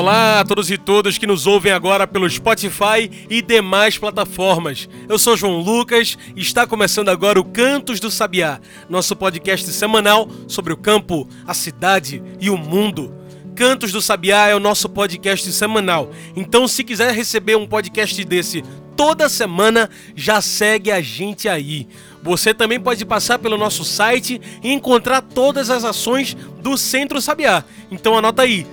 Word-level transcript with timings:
Olá 0.00 0.40
a 0.40 0.44
todos 0.46 0.70
e 0.70 0.78
todas 0.78 1.18
que 1.18 1.26
nos 1.26 1.46
ouvem 1.46 1.72
agora 1.72 2.06
pelo 2.06 2.28
Spotify 2.28 3.10
e 3.28 3.42
demais 3.42 3.98
plataformas. 3.98 4.88
Eu 5.06 5.18
sou 5.18 5.36
João 5.36 5.60
Lucas 5.60 6.16
e 6.34 6.40
está 6.40 6.66
começando 6.66 7.10
agora 7.10 7.38
o 7.38 7.44
Cantos 7.44 8.00
do 8.00 8.10
Sabiá, 8.10 8.60
nosso 8.88 9.14
podcast 9.14 9.70
semanal 9.70 10.26
sobre 10.48 10.72
o 10.72 10.76
campo, 10.78 11.28
a 11.46 11.52
cidade 11.52 12.22
e 12.40 12.48
o 12.48 12.56
mundo. 12.56 13.14
Cantos 13.54 13.92
do 13.92 14.00
Sabiá 14.00 14.48
é 14.48 14.54
o 14.54 14.58
nosso 14.58 14.88
podcast 14.88 15.52
semanal. 15.52 16.10
Então, 16.34 16.66
se 16.66 16.82
quiser 16.82 17.12
receber 17.12 17.56
um 17.56 17.66
podcast 17.66 18.24
desse 18.24 18.64
toda 18.96 19.28
semana, 19.28 19.90
já 20.16 20.40
segue 20.40 20.90
a 20.90 21.02
gente 21.02 21.46
aí. 21.46 21.86
Você 22.22 22.52
também 22.52 22.78
pode 22.78 23.04
passar 23.04 23.38
pelo 23.38 23.56
nosso 23.56 23.84
site 23.84 24.40
e 24.62 24.72
encontrar 24.72 25.22
todas 25.22 25.70
as 25.70 25.84
ações 25.84 26.36
do 26.60 26.76
Centro 26.76 27.20
Sabiá. 27.20 27.64
Então 27.90 28.16
anota 28.16 28.42
aí, 28.42 28.66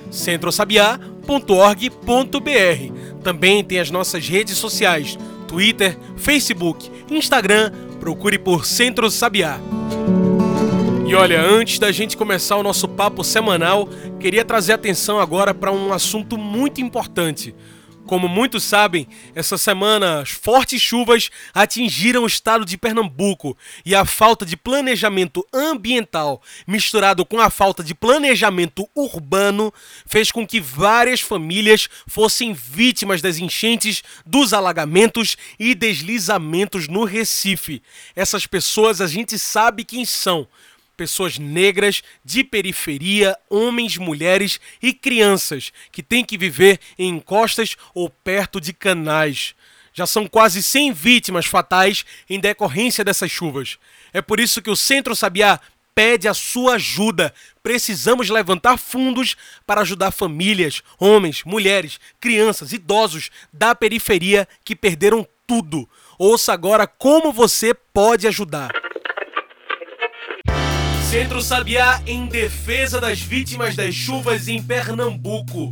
www.centrosabiá.org.br. 1.28 3.22
Também 3.24 3.64
tem 3.64 3.80
as 3.80 3.92
nossas 3.92 4.28
redes 4.28 4.58
sociais: 4.58 5.18
Twitter, 5.48 5.98
Facebook, 6.18 6.92
Instagram. 7.10 7.72
Procure 8.00 8.38
por 8.38 8.66
Centro 8.66 9.10
Sabiá. 9.10 9.60
E 11.06 11.16
olha, 11.16 11.42
antes 11.42 11.80
da 11.80 11.92
gente 11.92 12.18
começar 12.18 12.58
o 12.58 12.64
nosso 12.64 12.88
papo 12.88 13.24
semanal, 13.24 13.88
queria 14.20 14.44
trazer 14.44 14.74
atenção 14.74 15.20
agora 15.20 15.54
para 15.54 15.72
um 15.72 15.94
assunto 15.94 16.38
muito 16.38 16.82
importante. 16.82 17.56
Como 18.08 18.30
muitos 18.30 18.64
sabem, 18.64 19.06
essa 19.36 19.58
semana 19.58 20.24
fortes 20.26 20.82
chuvas 20.82 21.30
atingiram 21.54 22.24
o 22.24 22.26
estado 22.28 22.64
de 22.64 22.78
Pernambuco 22.78 23.58
e 23.86 23.94
a 23.94 24.06
falta 24.06 24.46
de 24.46 24.56
planejamento 24.56 25.46
ambiental, 25.54 26.42
misturado 26.66 27.26
com 27.26 27.42
a 27.42 27.50
falta 27.50 27.84
de 27.84 27.94
planejamento 27.94 28.88
urbano, 28.96 29.74
fez 30.06 30.32
com 30.32 30.48
que 30.48 30.62
várias 30.62 31.20
famílias 31.20 31.90
fossem 32.08 32.54
vítimas 32.54 33.22
das 33.22 33.40
enchentes, 33.40 34.02
dos 34.26 34.54
alagamentos 34.54 35.36
e 35.60 35.76
deslizamentos 35.76 36.88
no 36.88 37.04
Recife. 37.04 37.84
Essas 38.16 38.48
pessoas 38.48 39.02
a 39.02 39.08
gente 39.08 39.38
sabe 39.38 39.84
quem 39.84 40.06
são 40.06 40.48
pessoas 40.98 41.38
negras, 41.38 42.02
de 42.26 42.44
periferia, 42.44 43.38
homens, 43.50 43.98
mulheres 43.98 44.60
e 44.82 44.92
crianças 44.92 45.72
que 45.92 46.02
têm 46.02 46.26
que 46.26 46.38
viver 46.38 46.80
em 46.98 47.10
encostas 47.10 47.78
ou 47.94 48.10
perto 48.10 48.60
de 48.60 48.74
canais. 48.74 49.56
Já 49.94 50.06
são 50.06 50.28
quase 50.28 50.62
100 50.62 50.92
vítimas 50.92 51.46
fatais 51.46 52.04
em 52.30 52.40
decorrência 52.40 53.04
dessas 53.04 53.32
chuvas. 53.32 53.78
É 54.12 54.22
por 54.22 54.40
isso 54.40 54.62
que 54.62 54.70
o 54.70 54.76
Centro 54.76 55.16
Sabiá 55.16 55.60
pede 55.96 56.28
a 56.28 56.34
sua 56.36 56.76
ajuda. 56.76 57.34
Precisamos 57.64 58.30
levantar 58.30 58.78
fundos 58.78 59.36
para 59.66 59.82
ajudar 59.82 60.12
famílias, 60.12 60.84
homens, 61.00 61.44
mulheres, 61.44 62.00
crianças, 62.20 62.74
idosos 62.74 63.32
da 63.52 63.74
periferia 63.74 64.48
que 64.64 64.76
perderam 64.76 65.28
tudo. 65.48 65.90
Ouça 66.20 66.54
agora 66.54 66.86
como 66.86 67.32
você 67.32 67.74
pode 67.74 68.28
ajudar. 68.28 68.87
Centro 71.10 71.42
Sabiá 71.42 72.02
em 72.06 72.26
defesa 72.26 73.00
das 73.00 73.22
vítimas 73.22 73.78
das 73.78 73.96
chuvas 73.96 74.50
em 74.50 74.62
Pernambuco. 74.62 75.70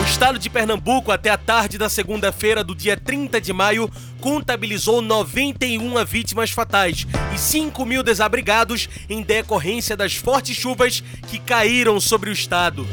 O 0.00 0.02
estado 0.08 0.38
de 0.38 0.48
Pernambuco, 0.48 1.12
até 1.12 1.28
a 1.28 1.36
tarde 1.36 1.76
da 1.76 1.90
segunda-feira 1.90 2.64
do 2.64 2.74
dia 2.74 2.96
30 2.96 3.38
de 3.38 3.52
maio, 3.52 3.90
contabilizou 4.22 5.02
91 5.02 6.02
vítimas 6.06 6.50
fatais 6.50 7.06
e 7.34 7.38
5 7.38 7.84
mil 7.84 8.02
desabrigados 8.02 8.88
em 9.06 9.20
decorrência 9.20 9.94
das 9.94 10.14
fortes 10.14 10.56
chuvas 10.56 11.04
que 11.28 11.38
caíram 11.38 12.00
sobre 12.00 12.30
o 12.30 12.32
estado. 12.32 12.88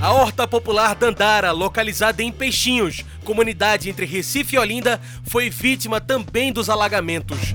A 0.00 0.12
Horta 0.12 0.46
Popular 0.46 0.94
Dandara, 0.94 1.50
localizada 1.50 2.22
em 2.22 2.30
Peixinhos, 2.30 3.04
comunidade 3.24 3.90
entre 3.90 4.06
Recife 4.06 4.54
e 4.54 4.58
Olinda, 4.60 5.00
foi 5.24 5.50
vítima 5.50 6.00
também 6.00 6.52
dos 6.52 6.70
alagamentos. 6.70 7.52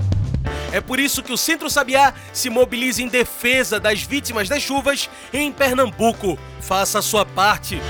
É 0.76 0.80
por 0.82 1.00
isso 1.00 1.22
que 1.22 1.32
o 1.32 1.38
Centro 1.38 1.70
Sabiá 1.70 2.12
se 2.34 2.50
mobiliza 2.50 3.00
em 3.00 3.08
defesa 3.08 3.80
das 3.80 4.02
vítimas 4.02 4.46
das 4.46 4.62
chuvas 4.62 5.08
em 5.32 5.50
Pernambuco. 5.50 6.38
Faça 6.60 6.98
a 6.98 7.02
sua 7.02 7.24
parte. 7.24 7.80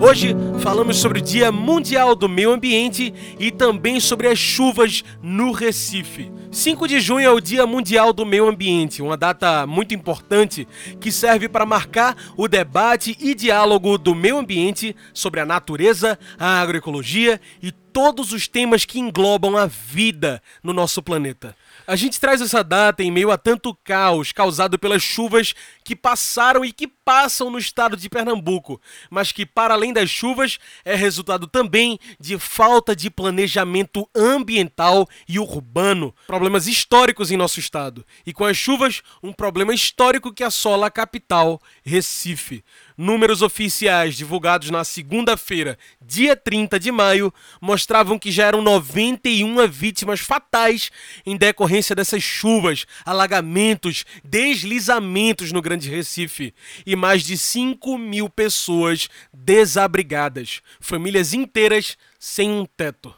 Hoje 0.00 0.36
falamos 0.60 0.98
sobre 0.98 1.18
o 1.18 1.22
Dia 1.22 1.50
Mundial 1.50 2.14
do 2.14 2.28
Meio 2.28 2.52
Ambiente 2.52 3.12
e 3.40 3.50
também 3.50 3.98
sobre 3.98 4.28
as 4.28 4.38
chuvas 4.38 5.02
no 5.20 5.50
Recife. 5.50 6.30
5 6.56 6.88
de 6.88 6.98
junho 7.00 7.26
é 7.26 7.30
o 7.30 7.38
Dia 7.38 7.66
Mundial 7.66 8.14
do 8.14 8.24
Meio 8.24 8.48
Ambiente, 8.48 9.02
uma 9.02 9.14
data 9.14 9.66
muito 9.66 9.94
importante 9.94 10.66
que 10.98 11.12
serve 11.12 11.50
para 11.50 11.66
marcar 11.66 12.16
o 12.34 12.48
debate 12.48 13.14
e 13.20 13.34
diálogo 13.34 13.98
do 13.98 14.14
meio 14.14 14.38
ambiente 14.38 14.96
sobre 15.12 15.40
a 15.40 15.44
natureza, 15.44 16.18
a 16.38 16.62
agroecologia 16.62 17.38
e 17.62 17.70
todos 17.70 18.32
os 18.32 18.48
temas 18.48 18.86
que 18.86 18.98
englobam 18.98 19.54
a 19.54 19.66
vida 19.66 20.42
no 20.62 20.72
nosso 20.72 21.02
planeta. 21.02 21.54
A 21.86 21.94
gente 21.94 22.18
traz 22.18 22.40
essa 22.40 22.64
data 22.64 23.02
em 23.02 23.10
meio 23.10 23.30
a 23.30 23.36
tanto 23.36 23.74
caos 23.84 24.32
causado 24.32 24.78
pelas 24.78 25.02
chuvas 25.02 25.54
que 25.84 25.94
passaram 25.94 26.64
e 26.64 26.72
que 26.72 26.88
passam 27.06 27.48
no 27.50 27.56
estado 27.56 27.96
de 27.96 28.10
Pernambuco, 28.10 28.80
mas 29.08 29.30
que, 29.30 29.46
para 29.46 29.74
além 29.74 29.92
das 29.92 30.10
chuvas, 30.10 30.58
é 30.84 30.96
resultado 30.96 31.46
também 31.46 32.00
de 32.18 32.36
falta 32.36 32.96
de 32.96 33.08
planejamento 33.08 34.10
ambiental 34.12 35.08
e 35.28 35.38
urbano, 35.38 36.12
problemas 36.26 36.66
históricos 36.66 37.30
em 37.30 37.36
nosso 37.36 37.60
estado, 37.60 38.04
e 38.26 38.32
com 38.32 38.44
as 38.44 38.56
chuvas, 38.56 39.02
um 39.22 39.32
problema 39.32 39.72
histórico 39.72 40.32
que 40.32 40.42
assola 40.42 40.88
a 40.88 40.90
capital, 40.90 41.62
Recife. 41.84 42.64
Números 42.98 43.40
oficiais 43.42 44.16
divulgados 44.16 44.70
na 44.70 44.82
segunda-feira, 44.82 45.78
dia 46.00 46.34
30 46.34 46.80
de 46.80 46.90
maio, 46.90 47.32
mostravam 47.60 48.18
que 48.18 48.32
já 48.32 48.46
eram 48.46 48.62
91 48.62 49.68
vítimas 49.68 50.18
fatais 50.18 50.90
em 51.24 51.36
decorrência 51.36 51.94
dessas 51.94 52.22
chuvas, 52.22 52.84
alagamentos, 53.04 54.04
deslizamentos 54.24 55.52
no 55.52 55.62
Grande 55.62 55.88
Recife. 55.90 56.54
E 56.84 56.95
mais 56.96 57.22
de 57.22 57.38
5 57.38 57.96
mil 57.98 58.28
pessoas 58.28 59.08
desabrigadas, 59.32 60.62
famílias 60.80 61.34
inteiras 61.34 61.96
sem 62.18 62.50
um 62.50 62.64
teto 62.64 63.14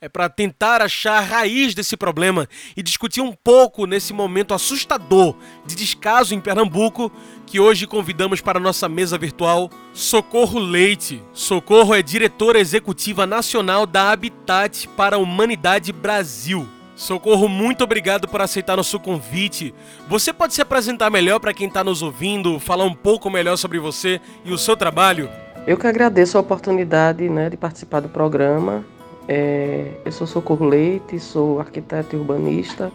é 0.00 0.08
para 0.08 0.28
tentar 0.28 0.82
achar 0.82 1.18
a 1.18 1.20
raiz 1.20 1.74
desse 1.74 1.96
problema 1.96 2.48
e 2.76 2.82
discutir 2.82 3.20
um 3.20 3.32
pouco 3.32 3.86
nesse 3.86 4.12
momento 4.12 4.52
assustador 4.52 5.36
de 5.66 5.74
descaso 5.74 6.34
em 6.34 6.40
Pernambuco 6.40 7.10
que 7.46 7.58
hoje 7.58 7.86
convidamos 7.86 8.40
para 8.40 8.60
nossa 8.60 8.88
mesa 8.88 9.16
virtual 9.16 9.70
Socorro 9.94 10.58
Leite. 10.58 11.22
Socorro 11.32 11.94
é 11.94 12.02
diretora 12.02 12.60
executiva 12.60 13.26
nacional 13.26 13.86
da 13.86 14.10
Habitat 14.10 14.86
para 14.96 15.16
a 15.16 15.18
Humanidade 15.18 15.92
Brasil. 15.92 16.75
Socorro, 16.96 17.46
muito 17.46 17.84
obrigado 17.84 18.26
por 18.26 18.40
aceitar 18.40 18.74
nosso 18.74 18.98
convite. 18.98 19.74
Você 20.08 20.32
pode 20.32 20.54
se 20.54 20.62
apresentar 20.62 21.10
melhor 21.10 21.38
para 21.38 21.52
quem 21.52 21.68
está 21.68 21.84
nos 21.84 22.00
ouvindo, 22.00 22.58
falar 22.58 22.84
um 22.84 22.94
pouco 22.94 23.28
melhor 23.28 23.58
sobre 23.58 23.78
você 23.78 24.18
e 24.42 24.50
o 24.50 24.56
seu 24.56 24.74
trabalho? 24.74 25.28
Eu 25.66 25.76
que 25.76 25.86
agradeço 25.86 26.38
a 26.38 26.40
oportunidade 26.40 27.28
né, 27.28 27.50
de 27.50 27.56
participar 27.58 28.00
do 28.00 28.08
programa. 28.08 28.82
É, 29.28 29.90
eu 30.06 30.10
sou 30.10 30.26
Socorro 30.26 30.64
Leite, 30.64 31.20
sou 31.20 31.60
arquiteto 31.60 32.16
e 32.16 32.18
urbanista. 32.18 32.90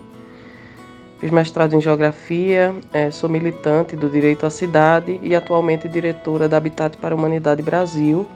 Fiz 1.20 1.30
mestrado 1.30 1.76
em 1.76 1.82
Geografia, 1.82 2.74
é, 2.92 3.12
sou 3.12 3.30
militante 3.30 3.96
do 3.96 4.10
Direito 4.10 4.48
à 4.48 4.50
Cidade 4.50 5.20
e 5.22 5.36
atualmente 5.36 5.88
diretora 5.88 6.50
da 6.50 6.58
Habitat 6.58 6.98
para 6.98 7.14
a 7.14 7.18
Humanidade 7.18 7.62
Brasil, 7.62 8.28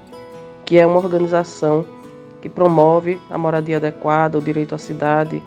que 0.64 0.78
é 0.78 0.86
uma 0.86 0.98
organização 0.98 1.84
que 2.40 2.48
promove 2.48 3.20
a 3.32 3.40
moradia 3.40 3.78
adequada, 3.78 4.38
o 4.38 4.42
direito 4.42 4.76
à 4.76 4.78
cidade 4.78 5.42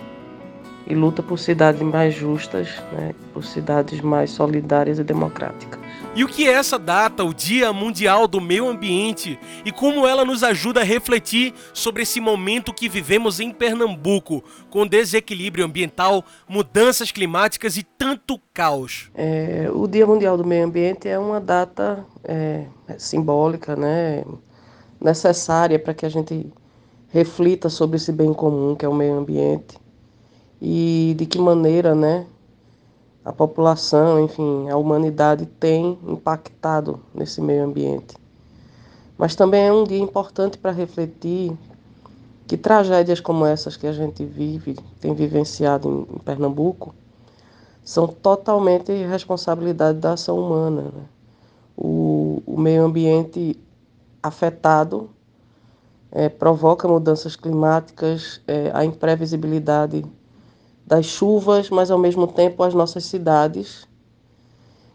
e 0.88 0.94
luta 0.94 1.22
por 1.22 1.38
cidades 1.38 1.82
mais 1.82 2.14
justas, 2.14 2.82
né, 2.92 3.14
por 3.34 3.44
cidades 3.44 4.00
mais 4.00 4.30
solidárias 4.30 4.98
e 4.98 5.04
democráticas. 5.04 5.78
E 6.14 6.24
o 6.24 6.28
que 6.28 6.48
é 6.48 6.52
essa 6.52 6.78
data, 6.78 7.22
o 7.22 7.34
Dia 7.34 7.72
Mundial 7.74 8.26
do 8.26 8.40
Meio 8.40 8.66
Ambiente, 8.66 9.38
e 9.66 9.70
como 9.70 10.06
ela 10.06 10.24
nos 10.24 10.42
ajuda 10.42 10.80
a 10.80 10.84
refletir 10.84 11.52
sobre 11.74 12.02
esse 12.02 12.20
momento 12.20 12.72
que 12.72 12.88
vivemos 12.88 13.38
em 13.38 13.50
Pernambuco, 13.50 14.42
com 14.70 14.86
desequilíbrio 14.86 15.66
ambiental, 15.66 16.24
mudanças 16.48 17.12
climáticas 17.12 17.76
e 17.76 17.82
tanto 17.82 18.40
caos? 18.54 19.10
É, 19.14 19.68
o 19.70 19.86
Dia 19.86 20.06
Mundial 20.06 20.38
do 20.38 20.44
Meio 20.44 20.64
Ambiente 20.64 21.06
é 21.06 21.18
uma 21.18 21.38
data 21.38 22.02
é, 22.24 22.64
simbólica, 22.96 23.76
né, 23.76 24.24
necessária 24.98 25.78
para 25.78 25.92
que 25.92 26.06
a 26.06 26.08
gente 26.08 26.50
reflita 27.10 27.68
sobre 27.68 27.96
esse 27.96 28.10
bem 28.10 28.32
comum 28.32 28.74
que 28.74 28.86
é 28.86 28.88
o 28.88 28.94
meio 28.94 29.14
ambiente 29.14 29.78
e 30.60 31.14
de 31.16 31.26
que 31.26 31.38
maneira, 31.38 31.94
né, 31.94 32.26
a 33.24 33.32
população, 33.32 34.24
enfim, 34.24 34.68
a 34.68 34.76
humanidade 34.76 35.46
tem 35.46 35.98
impactado 36.06 37.00
nesse 37.14 37.40
meio 37.40 37.64
ambiente. 37.64 38.16
Mas 39.18 39.34
também 39.34 39.66
é 39.66 39.72
um 39.72 39.84
dia 39.84 39.98
importante 39.98 40.56
para 40.56 40.70
refletir 40.70 41.52
que 42.46 42.56
tragédias 42.56 43.20
como 43.20 43.44
essas 43.44 43.76
que 43.76 43.86
a 43.86 43.92
gente 43.92 44.24
vive, 44.24 44.76
tem 45.00 45.12
vivenciado 45.12 46.08
em, 46.10 46.18
Pernambuco, 46.20 46.94
são 47.84 48.06
totalmente 48.06 48.92
responsabilidade 49.04 49.98
da 49.98 50.14
ação 50.14 50.38
humana. 50.38 50.82
Né? 50.82 51.02
O, 51.76 52.42
o 52.46 52.58
meio 52.58 52.84
ambiente 52.84 53.58
afetado 54.22 55.10
é, 56.10 56.28
provoca 56.28 56.88
mudanças 56.88 57.36
climáticas, 57.36 58.40
é, 58.46 58.70
a 58.72 58.84
imprevisibilidade 58.84 60.04
das 60.88 61.04
chuvas, 61.04 61.68
mas 61.68 61.90
ao 61.90 61.98
mesmo 61.98 62.26
tempo 62.26 62.62
as 62.62 62.72
nossas 62.72 63.04
cidades 63.04 63.86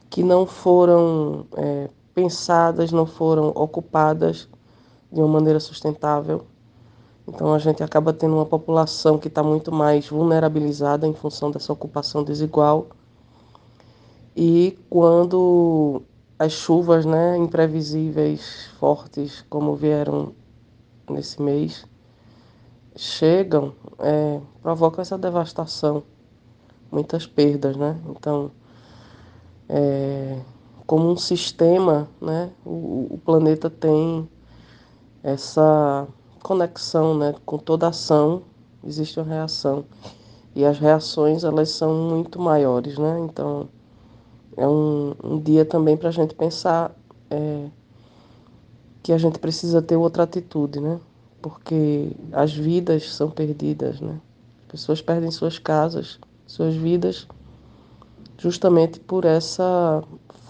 que 0.10 0.24
não 0.24 0.48
foram 0.48 1.46
é, 1.56 1.88
pensadas, 2.16 2.92
não 2.92 3.06
foram 3.06 3.50
ocupadas 3.50 4.50
de 5.12 5.20
uma 5.20 5.28
maneira 5.28 5.60
sustentável. 5.60 6.48
Então 7.28 7.54
a 7.54 7.60
gente 7.60 7.84
acaba 7.84 8.12
tendo 8.12 8.34
uma 8.34 8.46
população 8.46 9.20
que 9.20 9.28
está 9.28 9.44
muito 9.44 9.72
mais 9.72 10.10
vulnerabilizada 10.10 11.08
em 11.08 11.14
função 11.14 11.52
dessa 11.52 11.72
ocupação 11.72 12.24
desigual. 12.24 12.88
E 14.36 14.76
quando 14.90 16.02
as 16.40 16.54
chuvas 16.54 17.06
né, 17.06 17.38
imprevisíveis, 17.38 18.68
fortes, 18.80 19.46
como 19.48 19.76
vieram 19.76 20.34
nesse 21.08 21.40
mês, 21.40 21.86
chegam, 22.96 23.74
é, 24.00 24.40
provocam 24.62 25.02
essa 25.02 25.18
devastação, 25.18 26.04
muitas 26.92 27.26
perdas, 27.26 27.76
né? 27.76 28.00
Então, 28.10 28.52
é, 29.68 30.40
como 30.86 31.10
um 31.10 31.18
sistema, 31.18 32.08
né, 32.22 32.52
o, 32.66 33.08
o, 33.12 33.22
planeta 33.24 33.70
tem 33.70 34.28
essa 35.24 36.08
conexão, 36.42 37.18
né, 37.18 37.34
com 37.46 37.58
toda 37.58 37.88
ação 37.88 38.44
existe 38.86 39.20
uma 39.20 39.26
reação 39.26 39.86
e 40.56 40.66
as 40.66 40.78
reações 40.78 41.44
elas 41.44 41.70
são 41.70 41.94
muito 41.94 42.40
maiores, 42.40 42.98
né? 42.98 43.20
Então, 43.22 43.68
é 44.56 44.68
um, 44.68 45.16
um 45.24 45.40
dia 45.40 45.66
também 45.66 45.98
para 45.98 46.10
a 46.10 46.12
gente 46.12 46.36
pensar 46.36 46.96
é, 47.30 47.68
que 49.02 49.12
a 49.12 49.18
gente 49.18 49.40
precisa 49.40 49.82
ter 49.82 49.96
outra 49.96 50.24
atitude, 50.24 50.80
né? 50.80 51.00
Porque 51.44 52.12
as 52.32 52.54
vidas 52.54 53.14
são 53.14 53.30
perdidas, 53.30 54.00
né? 54.00 54.18
As 54.62 54.72
pessoas 54.72 55.02
perdem 55.02 55.30
suas 55.30 55.60
casas, 55.60 56.18
suas 56.48 56.74
vidas, 56.74 57.28
justamente 58.40 58.98
por 59.02 59.26
essa 59.26 60.02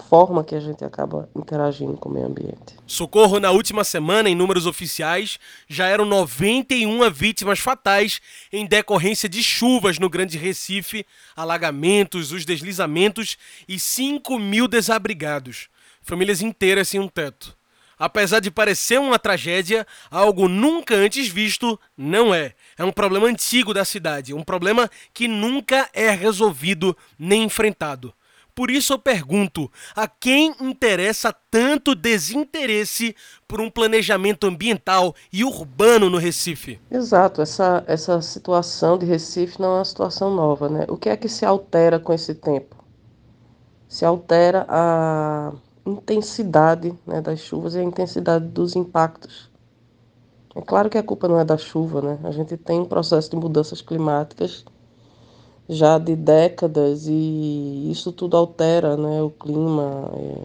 forma 0.07 0.43
que 0.43 0.53
a 0.53 0.59
gente 0.59 0.85
acaba 0.85 1.27
interagindo 1.35 1.97
com 1.97 2.09
o 2.09 2.11
meio 2.11 2.27
ambiente. 2.27 2.75
Socorro, 2.85 3.39
na 3.39 3.49
última 3.49 3.83
semana, 3.83 4.29
em 4.29 4.35
números 4.35 4.67
oficiais, 4.67 5.39
já 5.67 5.87
eram 5.87 6.05
91 6.05 7.09
vítimas 7.09 7.57
fatais 7.57 8.21
em 8.51 8.67
decorrência 8.67 9.27
de 9.27 9.41
chuvas 9.41 9.97
no 9.97 10.11
Grande 10.11 10.37
Recife, 10.37 11.07
alagamentos, 11.35 12.31
os 12.31 12.45
deslizamentos 12.45 13.35
e 13.67 13.79
5 13.79 14.37
mil 14.37 14.67
desabrigados. 14.67 15.69
Famílias 16.03 16.39
inteiras 16.39 16.89
sem 16.89 16.99
um 16.99 17.07
teto. 17.07 17.57
Apesar 17.97 18.39
de 18.39 18.51
parecer 18.51 18.99
uma 18.99 19.19
tragédia, 19.19 19.85
algo 20.09 20.47
nunca 20.47 20.95
antes 20.95 21.27
visto, 21.27 21.79
não 21.97 22.33
é. 22.33 22.53
É 22.77 22.83
um 22.83 22.91
problema 22.91 23.27
antigo 23.27 23.73
da 23.73 23.85
cidade, 23.85 24.33
um 24.33 24.43
problema 24.43 24.89
que 25.13 25.27
nunca 25.27 25.89
é 25.93 26.09
resolvido 26.09 26.95
nem 27.17 27.43
enfrentado. 27.43 28.13
Por 28.55 28.69
isso 28.69 28.93
eu 28.93 28.99
pergunto: 28.99 29.71
a 29.95 30.07
quem 30.07 30.53
interessa 30.61 31.33
tanto 31.49 31.95
desinteresse 31.95 33.15
por 33.47 33.59
um 33.59 33.69
planejamento 33.69 34.45
ambiental 34.45 35.15
e 35.31 35.43
urbano 35.43 36.09
no 36.09 36.17
Recife? 36.17 36.79
Exato, 36.89 37.41
essa, 37.41 37.83
essa 37.87 38.21
situação 38.21 38.97
de 38.97 39.05
Recife 39.05 39.59
não 39.59 39.73
é 39.73 39.77
uma 39.79 39.85
situação 39.85 40.33
nova, 40.33 40.69
né? 40.69 40.85
O 40.87 40.97
que 40.97 41.09
é 41.09 41.17
que 41.17 41.27
se 41.27 41.45
altera 41.45 41.99
com 41.99 42.13
esse 42.13 42.35
tempo? 42.35 42.75
Se 43.87 44.05
altera 44.05 44.65
a 44.69 45.51
intensidade 45.85 46.93
né, 47.05 47.21
das 47.21 47.39
chuvas 47.39 47.75
e 47.75 47.79
a 47.79 47.83
intensidade 47.83 48.45
dos 48.47 48.75
impactos. 48.75 49.51
É 50.55 50.61
claro 50.61 50.89
que 50.89 50.97
a 50.97 51.03
culpa 51.03 51.27
não 51.27 51.39
é 51.39 51.43
da 51.45 51.57
chuva, 51.57 52.01
né? 52.01 52.19
A 52.23 52.31
gente 52.31 52.55
tem 52.57 52.79
um 52.79 52.85
processo 52.85 53.29
de 53.29 53.35
mudanças 53.35 53.81
climáticas 53.81 54.63
já 55.67 55.97
de 55.97 56.15
décadas 56.15 57.07
e 57.07 57.89
isso 57.89 58.11
tudo 58.11 58.37
altera, 58.37 58.95
né? 58.95 59.21
O 59.21 59.31
clima, 59.31 60.11
é, 60.15 60.41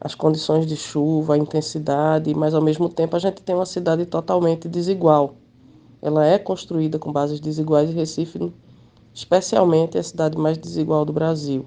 as 0.00 0.14
condições 0.14 0.66
de 0.66 0.76
chuva, 0.76 1.34
a 1.34 1.38
intensidade, 1.38 2.34
mas 2.34 2.54
ao 2.54 2.62
mesmo 2.62 2.88
tempo 2.88 3.14
a 3.14 3.18
gente 3.18 3.40
tem 3.42 3.54
uma 3.54 3.66
cidade 3.66 4.04
totalmente 4.06 4.68
desigual. 4.68 5.34
Ela 6.02 6.26
é 6.26 6.38
construída 6.38 6.98
com 6.98 7.12
bases 7.12 7.40
desiguais 7.40 7.88
e 7.90 7.92
Recife, 7.92 8.52
especialmente, 9.14 9.96
é 9.96 10.00
a 10.00 10.04
cidade 10.04 10.36
mais 10.36 10.58
desigual 10.58 11.04
do 11.04 11.12
Brasil. 11.12 11.64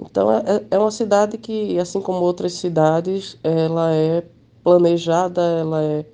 Então 0.00 0.30
é, 0.32 0.38
é, 0.38 0.66
é 0.72 0.78
uma 0.78 0.90
cidade 0.90 1.36
que, 1.38 1.78
assim 1.78 2.00
como 2.00 2.20
outras 2.20 2.52
cidades, 2.54 3.36
ela 3.42 3.92
é 3.92 4.24
planejada, 4.62 5.42
ela 5.42 5.82
é 5.82 6.06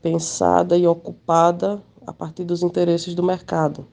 pensada 0.00 0.76
e 0.76 0.86
ocupada 0.86 1.82
a 2.06 2.12
partir 2.12 2.44
dos 2.44 2.62
interesses 2.62 3.14
do 3.14 3.22
mercado. 3.22 3.86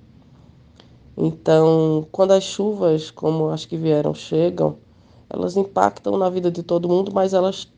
Então, 1.18 2.08
quando 2.12 2.32
as 2.32 2.44
chuvas, 2.44 3.12
como 3.12 3.50
as 3.50 3.66
que 3.66 3.78
vieram, 3.78 4.14
chegam, 4.14 4.78
elas 5.30 5.58
impactam 5.58 6.18
na 6.18 6.30
vida 6.30 6.50
de 6.50 6.64
todo 6.64 6.88
mundo, 6.88 7.12
mas 7.14 7.34
elas 7.34 7.72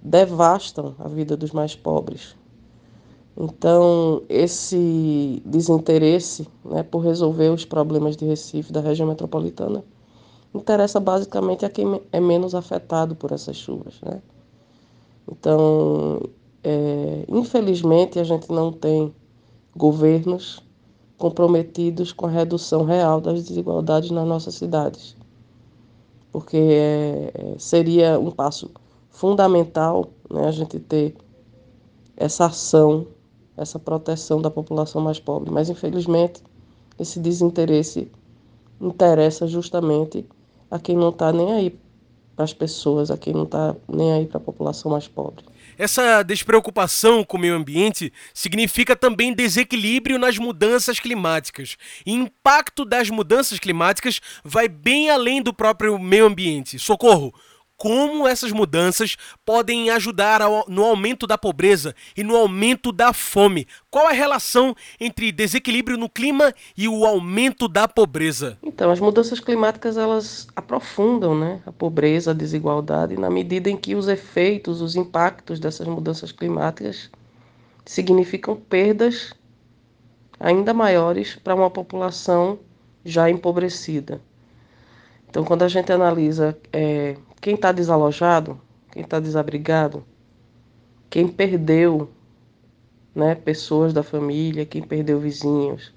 devastam 0.00 0.94
a 0.98 1.08
vida 1.08 1.36
dos 1.36 1.50
mais 1.50 1.74
pobres. 1.74 2.36
Então, 3.36 4.22
esse 4.28 5.42
desinteresse 5.44 6.48
né, 6.64 6.84
por 6.84 7.00
resolver 7.00 7.48
os 7.50 7.64
problemas 7.64 8.16
de 8.16 8.24
Recife, 8.24 8.72
da 8.72 8.80
região 8.80 9.08
metropolitana, 9.08 9.84
interessa 10.54 11.00
basicamente 11.00 11.64
a 11.64 11.68
quem 11.68 12.00
é 12.12 12.20
menos 12.20 12.54
afetado 12.54 13.16
por 13.16 13.32
essas 13.32 13.56
chuvas. 13.56 14.00
Né? 14.02 14.22
Então, 15.30 16.22
é, 16.62 17.24
infelizmente, 17.28 18.20
a 18.20 18.24
gente 18.24 18.50
não 18.52 18.70
tem 18.72 19.12
governos 19.76 20.62
comprometidos 21.18 22.12
com 22.12 22.26
a 22.26 22.30
redução 22.30 22.84
real 22.84 23.20
das 23.20 23.42
desigualdades 23.42 24.12
nas 24.12 24.26
nossas 24.26 24.54
cidades, 24.54 25.16
porque 26.30 26.56
é, 26.56 27.54
seria 27.58 28.18
um 28.18 28.30
passo 28.30 28.70
fundamental 29.10 30.08
né, 30.30 30.46
a 30.46 30.50
gente 30.52 30.78
ter 30.78 31.16
essa 32.16 32.46
ação 32.46 33.06
essa 33.56 33.78
proteção 33.78 34.40
da 34.40 34.50
população 34.50 35.00
mais 35.00 35.18
pobre. 35.18 35.50
Mas, 35.50 35.68
infelizmente, 35.68 36.42
esse 36.98 37.18
desinteresse 37.20 38.10
interessa 38.80 39.46
justamente 39.46 40.24
a 40.70 40.78
quem 40.78 40.96
não 40.96 41.10
está 41.10 41.32
nem 41.32 41.52
aí 41.52 41.78
para 42.34 42.44
as 42.44 42.52
pessoas, 42.52 43.10
a 43.10 43.16
quem 43.16 43.32
não 43.32 43.44
está 43.44 43.74
nem 43.88 44.12
aí 44.12 44.26
para 44.26 44.38
a 44.38 44.40
população 44.40 44.90
mais 44.90 45.06
pobre. 45.06 45.44
Essa 45.76 46.22
despreocupação 46.22 47.24
com 47.24 47.36
o 47.36 47.40
meio 47.40 47.54
ambiente 47.54 48.12
significa 48.32 48.94
também 48.94 49.34
desequilíbrio 49.34 50.18
nas 50.18 50.38
mudanças 50.38 51.00
climáticas. 51.00 51.76
E 52.06 52.12
impacto 52.12 52.84
das 52.84 53.10
mudanças 53.10 53.58
climáticas 53.58 54.20
vai 54.44 54.68
bem 54.68 55.10
além 55.10 55.42
do 55.42 55.52
próprio 55.52 55.98
meio 55.98 56.26
ambiente. 56.26 56.78
Socorro! 56.78 57.34
Como 57.76 58.26
essas 58.26 58.52
mudanças 58.52 59.16
podem 59.44 59.90
ajudar 59.90 60.40
no 60.68 60.84
aumento 60.84 61.26
da 61.26 61.36
pobreza 61.36 61.94
e 62.16 62.22
no 62.22 62.36
aumento 62.36 62.92
da 62.92 63.12
fome. 63.12 63.66
Qual 63.90 64.06
a 64.06 64.12
relação 64.12 64.74
entre 65.00 65.32
desequilíbrio 65.32 65.96
no 65.96 66.08
clima 66.08 66.54
e 66.76 66.88
o 66.88 67.04
aumento 67.04 67.68
da 67.68 67.86
pobreza? 67.86 68.58
Então, 68.62 68.90
as 68.90 69.00
mudanças 69.00 69.40
climáticas 69.40 69.96
elas 69.96 70.46
aprofundam, 70.54 71.38
né, 71.38 71.60
a 71.66 71.72
pobreza, 71.72 72.30
a 72.30 72.34
desigualdade, 72.34 73.16
na 73.16 73.30
medida 73.30 73.68
em 73.68 73.76
que 73.76 73.94
os 73.94 74.08
efeitos, 74.08 74.80
os 74.80 74.96
impactos 74.96 75.58
dessas 75.60 75.86
mudanças 75.86 76.32
climáticas 76.32 77.10
significam 77.84 78.56
perdas 78.56 79.34
ainda 80.38 80.74
maiores 80.74 81.36
para 81.36 81.54
uma 81.54 81.70
população 81.70 82.58
já 83.04 83.30
empobrecida. 83.30 84.20
Então, 85.28 85.44
quando 85.44 85.62
a 85.62 85.68
gente 85.68 85.92
analisa 85.92 86.56
é, 86.72 87.16
quem 87.44 87.56
está 87.56 87.72
desalojado, 87.72 88.58
quem 88.90 89.02
está 89.02 89.20
desabrigado, 89.20 90.02
quem 91.10 91.28
perdeu 91.28 92.08
né, 93.14 93.34
pessoas 93.34 93.92
da 93.92 94.02
família, 94.02 94.64
quem 94.64 94.80
perdeu 94.80 95.20
vizinhos, 95.20 95.92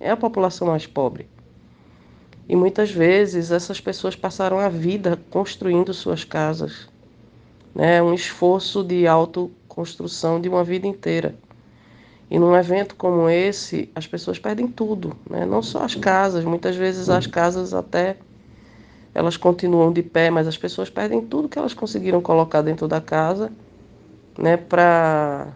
é 0.00 0.10
a 0.10 0.16
população 0.16 0.66
mais 0.66 0.88
pobre. 0.88 1.28
E 2.48 2.56
muitas 2.56 2.90
vezes 2.90 3.52
essas 3.52 3.80
pessoas 3.80 4.16
passaram 4.16 4.58
a 4.58 4.68
vida 4.68 5.16
construindo 5.30 5.94
suas 5.94 6.24
casas. 6.24 6.88
Né, 7.72 8.02
um 8.02 8.12
esforço 8.12 8.82
de 8.82 9.06
autoconstrução 9.06 10.40
de 10.40 10.48
uma 10.48 10.64
vida 10.64 10.88
inteira. 10.88 11.36
E 12.28 12.36
num 12.36 12.56
evento 12.56 12.96
como 12.96 13.30
esse, 13.30 13.88
as 13.94 14.08
pessoas 14.08 14.40
perdem 14.40 14.66
tudo, 14.66 15.16
né? 15.30 15.46
não 15.46 15.62
só 15.62 15.84
as 15.84 15.94
casas, 15.94 16.44
muitas 16.44 16.74
vezes 16.74 17.08
as 17.08 17.28
casas 17.28 17.72
até 17.72 18.16
elas 19.14 19.36
continuam 19.36 19.92
de 19.92 20.02
pé, 20.02 20.30
mas 20.30 20.46
as 20.46 20.56
pessoas 20.56 20.88
perdem 20.88 21.20
tudo 21.26 21.48
que 21.48 21.58
elas 21.58 21.74
conseguiram 21.74 22.20
colocar 22.20 22.62
dentro 22.62 22.86
da 22.86 23.00
casa, 23.00 23.52
né, 24.38 24.56
para 24.56 25.48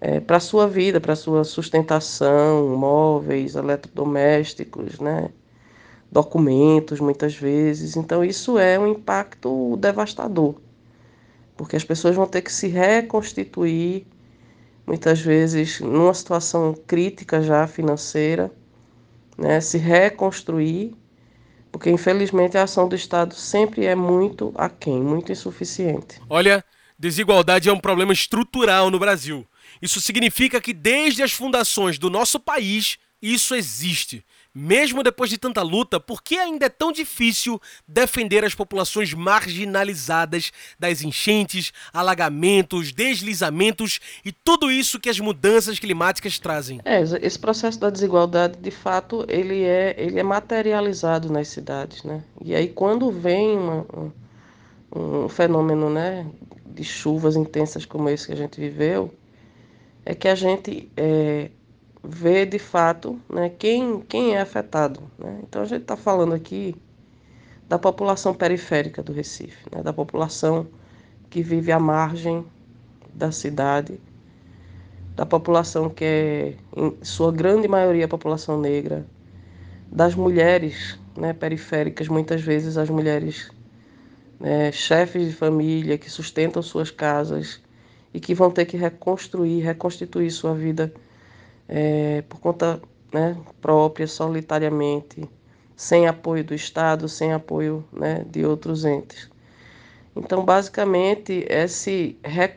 é, 0.00 0.20
para 0.20 0.38
sua 0.40 0.68
vida, 0.68 1.00
para 1.00 1.16
sua 1.16 1.44
sustentação, 1.44 2.76
móveis, 2.76 3.54
eletrodomésticos, 3.54 5.00
né, 5.00 5.30
documentos, 6.12 7.00
muitas 7.00 7.34
vezes. 7.34 7.96
Então 7.96 8.24
isso 8.24 8.58
é 8.58 8.78
um 8.78 8.88
impacto 8.88 9.76
devastador, 9.78 10.56
porque 11.56 11.76
as 11.76 11.84
pessoas 11.84 12.16
vão 12.16 12.26
ter 12.26 12.42
que 12.42 12.52
se 12.52 12.68
reconstituir, 12.68 14.06
muitas 14.86 15.20
vezes 15.20 15.80
numa 15.80 16.12
situação 16.12 16.74
crítica 16.86 17.40
já 17.42 17.66
financeira, 17.66 18.50
né, 19.38 19.60
se 19.60 19.78
reconstruir 19.78 20.94
porque 21.74 21.90
infelizmente 21.90 22.56
a 22.56 22.62
ação 22.62 22.88
do 22.88 22.94
Estado 22.94 23.34
sempre 23.34 23.84
é 23.84 23.96
muito 23.96 24.52
aquém, 24.54 25.02
muito 25.02 25.32
insuficiente. 25.32 26.20
Olha, 26.30 26.64
desigualdade 26.96 27.68
é 27.68 27.72
um 27.72 27.80
problema 27.80 28.12
estrutural 28.12 28.92
no 28.92 28.98
Brasil. 29.00 29.44
Isso 29.82 30.00
significa 30.00 30.60
que 30.60 30.72
desde 30.72 31.20
as 31.20 31.32
fundações 31.32 31.98
do 31.98 32.08
nosso 32.08 32.38
país, 32.38 32.96
isso 33.20 33.56
existe. 33.56 34.24
Mesmo 34.54 35.02
depois 35.02 35.28
de 35.28 35.36
tanta 35.36 35.62
luta, 35.62 35.98
por 35.98 36.22
que 36.22 36.36
ainda 36.38 36.66
é 36.66 36.68
tão 36.68 36.92
difícil 36.92 37.60
defender 37.88 38.44
as 38.44 38.54
populações 38.54 39.12
marginalizadas 39.12 40.52
das 40.78 41.02
enchentes, 41.02 41.72
alagamentos, 41.92 42.92
deslizamentos 42.92 43.98
e 44.24 44.30
tudo 44.30 44.70
isso 44.70 45.00
que 45.00 45.10
as 45.10 45.18
mudanças 45.18 45.80
climáticas 45.80 46.38
trazem? 46.38 46.80
É, 46.84 47.02
esse 47.20 47.38
processo 47.38 47.80
da 47.80 47.90
desigualdade, 47.90 48.56
de 48.58 48.70
fato, 48.70 49.24
ele 49.28 49.64
é, 49.64 49.96
ele 49.98 50.20
é 50.20 50.22
materializado 50.22 51.32
nas 51.32 51.48
cidades, 51.48 52.04
né? 52.04 52.22
E 52.40 52.54
aí 52.54 52.68
quando 52.68 53.10
vem 53.10 53.58
uma, 53.58 53.86
um, 54.94 55.28
fenômeno, 55.28 55.90
né, 55.90 56.26
de 56.64 56.84
chuvas 56.84 57.34
intensas 57.34 57.84
como 57.84 58.08
esse 58.08 58.26
que 58.26 58.32
a 58.32 58.36
gente 58.36 58.60
viveu, 58.60 59.12
é 60.04 60.14
que 60.14 60.28
a 60.28 60.34
gente 60.36 60.88
é, 60.96 61.50
ver 62.04 62.46
de 62.46 62.58
fato 62.58 63.18
né, 63.28 63.48
quem, 63.48 64.00
quem 64.00 64.34
é 64.34 64.40
afetado. 64.40 65.00
Né? 65.18 65.40
Então 65.42 65.62
a 65.62 65.64
gente 65.64 65.82
está 65.82 65.96
falando 65.96 66.34
aqui 66.34 66.76
da 67.68 67.78
população 67.78 68.34
periférica 68.34 69.02
do 69.02 69.12
Recife, 69.12 69.64
né, 69.74 69.82
da 69.82 69.92
população 69.92 70.66
que 71.30 71.42
vive 71.42 71.72
à 71.72 71.78
margem 71.78 72.44
da 73.12 73.32
cidade, 73.32 73.98
da 75.16 75.24
população 75.24 75.88
que 75.88 76.04
é, 76.04 76.54
em 76.76 76.96
sua 77.02 77.32
grande 77.32 77.66
maioria, 77.66 78.04
a 78.04 78.08
população 78.08 78.60
negra, 78.60 79.06
das 79.90 80.14
mulheres 80.14 80.98
né, 81.16 81.32
periféricas, 81.32 82.08
muitas 82.08 82.42
vezes 82.42 82.76
as 82.76 82.90
mulheres 82.90 83.50
né, 84.38 84.72
chefes 84.72 85.28
de 85.28 85.34
família 85.34 85.96
que 85.96 86.10
sustentam 86.10 86.60
suas 86.62 86.90
casas 86.90 87.62
e 88.12 88.20
que 88.20 88.34
vão 88.34 88.50
ter 88.50 88.64
que 88.66 88.76
reconstruir, 88.76 89.60
reconstituir 89.60 90.30
sua 90.30 90.54
vida 90.54 90.92
é, 91.68 92.22
por 92.22 92.40
conta 92.40 92.80
né, 93.12 93.36
própria, 93.60 94.06
solitariamente, 94.06 95.28
sem 95.76 96.06
apoio 96.06 96.44
do 96.44 96.54
Estado, 96.54 97.08
sem 97.08 97.32
apoio 97.32 97.84
né, 97.92 98.24
de 98.28 98.44
outros 98.44 98.84
entes. 98.84 99.30
Então, 100.16 100.44
basicamente, 100.44 101.44
esse, 101.48 102.16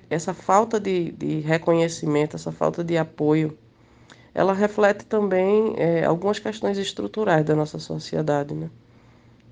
essa 0.09 0.33
falta 0.33 0.79
de, 0.79 1.11
de 1.11 1.39
reconhecimento, 1.39 2.35
essa 2.35 2.51
falta 2.51 2.83
de 2.83 2.97
apoio, 2.97 3.57
ela 4.33 4.53
reflete 4.53 5.03
também 5.05 5.73
é, 5.77 6.05
algumas 6.05 6.37
questões 6.37 6.77
estruturais 6.77 7.43
da 7.43 7.55
nossa 7.55 7.79
sociedade, 7.79 8.53
né? 8.53 8.69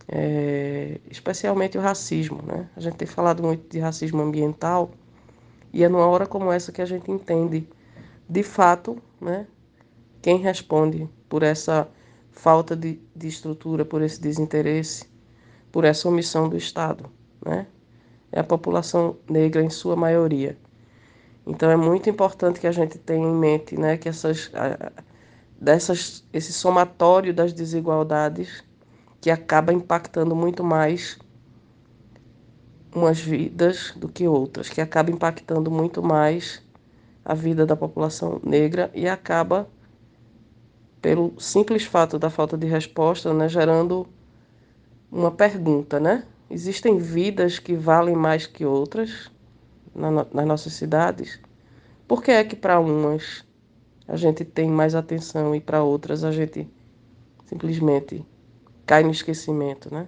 É, 0.08 1.00
especialmente 1.10 1.76
o 1.76 1.82
racismo. 1.82 2.44
Né? 2.44 2.70
A 2.76 2.80
gente 2.80 2.96
tem 2.96 3.08
falado 3.08 3.42
muito 3.42 3.68
de 3.68 3.80
racismo 3.80 4.22
ambiental 4.22 4.92
e 5.74 5.84
é 5.84 5.90
numa 5.90 6.06
hora 6.06 6.28
como 6.28 6.52
essa 6.52 6.72
que 6.72 6.80
a 6.80 6.86
gente 6.86 7.10
entende 7.10 7.68
de 8.27 8.44
fato, 8.44 9.01
né, 9.22 9.48
quem 10.22 10.38
responde 10.38 11.10
por 11.29 11.44
essa 11.44 11.88
falta 12.32 12.75
de, 12.75 13.00
de 13.15 13.27
estrutura, 13.27 13.86
por 13.86 14.01
esse 14.01 14.20
desinteresse, 14.20 15.10
por 15.72 15.84
essa 15.84 16.08
omissão 16.08 16.50
do 16.50 16.58
Estado, 16.58 17.10
né? 17.46 17.67
É 18.32 18.39
a 18.39 18.44
população 18.44 19.17
negra 19.29 19.62
em 19.62 19.70
sua 19.70 19.96
maioria. 19.96 20.58
Então 21.46 21.70
é 21.70 21.75
muito 21.75 22.10
importante 22.10 22.60
que 22.60 22.67
a 22.67 22.72
gente 22.72 22.98
tenha 22.98 23.25
em 23.25 23.36
mente, 23.36 23.79
né, 23.79 23.98
que 23.98 24.10
essas 24.10 24.51
dessas 25.60 26.25
esse 26.34 26.51
somatório 26.51 27.34
das 27.34 27.53
desigualdades 27.53 28.63
que 29.22 29.29
acaba 29.29 29.72
impactando 29.72 30.36
muito 30.36 30.63
mais 30.63 31.17
umas 32.94 33.20
vidas 33.20 33.94
do 33.96 34.08
que 34.10 34.27
outras, 34.27 34.70
que 34.70 34.82
acaba 34.82 35.12
impactando 35.12 35.70
muito 35.70 36.01
mais 36.01 36.65
a 37.25 37.34
vida 37.34 37.65
da 37.65 37.75
população 37.75 38.39
negra 38.46 38.91
e 38.94 39.10
acaba, 39.10 39.67
pelo 41.01 41.34
simples 41.39 41.84
fato 41.84 42.20
da 42.20 42.29
falta 42.29 42.55
de 42.55 42.67
resposta, 42.67 43.34
né, 43.34 43.50
gerando 43.50 44.08
uma 45.12 45.32
pergunta, 45.32 46.00
né? 46.00 46.24
Existem 46.50 47.00
vidas 47.00 47.58
que 47.58 47.75
valem 47.75 48.15
mais 48.15 48.46
que 48.46 48.63
outras 48.63 49.32
na, 49.94 50.12
nas 50.12 50.46
nossas 50.46 50.74
cidades? 50.74 51.39
Por 52.08 52.22
que 52.22 52.32
é 52.32 52.44
que 52.44 52.55
para 52.55 52.79
umas 52.79 53.44
a 54.08 54.15
gente 54.15 54.46
tem 54.46 54.70
mais 54.70 54.94
atenção 54.94 55.55
e 55.55 55.60
para 55.60 55.82
outras 55.82 56.24
a 56.24 56.32
gente 56.32 56.70
simplesmente 57.46 58.24
cai 58.86 59.03
no 59.03 59.10
esquecimento, 59.10 59.91
né? 59.91 60.08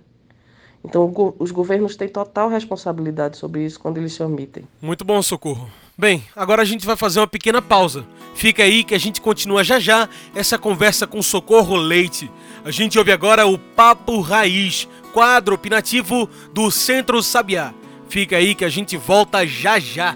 Então, 0.83 1.11
os 1.39 1.51
governos 1.51 1.95
têm 1.95 2.07
total 2.07 2.49
responsabilidade 2.49 3.37
sobre 3.37 3.65
isso 3.65 3.79
quando 3.79 3.97
eles 3.97 4.13
se 4.13 4.21
omitem. 4.21 4.63
Muito 4.79 5.03
bom, 5.03 5.21
Socorro. 5.21 5.67
Bem, 5.99 6.23
agora 6.35 6.61
a 6.61 6.65
gente 6.65 6.85
vai 6.85 6.95
fazer 6.95 7.19
uma 7.19 7.27
pequena 7.27 7.59
pausa. 7.59 8.05
Fica 8.35 8.61
aí 8.61 8.83
que 8.83 8.93
a 8.93 8.99
gente 8.99 9.19
continua 9.19 9.63
já 9.63 9.79
já 9.79 10.07
essa 10.35 10.55
conversa 10.55 11.07
com 11.07 11.23
Socorro 11.23 11.75
Leite. 11.75 12.29
A 12.63 12.69
gente 12.69 12.99
ouve 12.99 13.11
agora 13.11 13.47
o 13.47 13.57
Papo 13.57 14.21
Raiz, 14.21 14.87
quadro 15.11 15.55
opinativo 15.55 16.29
do 16.53 16.69
Centro 16.69 17.23
Sabiá. 17.23 17.73
Fica 18.07 18.37
aí 18.37 18.53
que 18.53 18.63
a 18.63 18.69
gente 18.69 18.95
volta 18.95 19.45
já 19.47 19.79
já. 19.79 20.15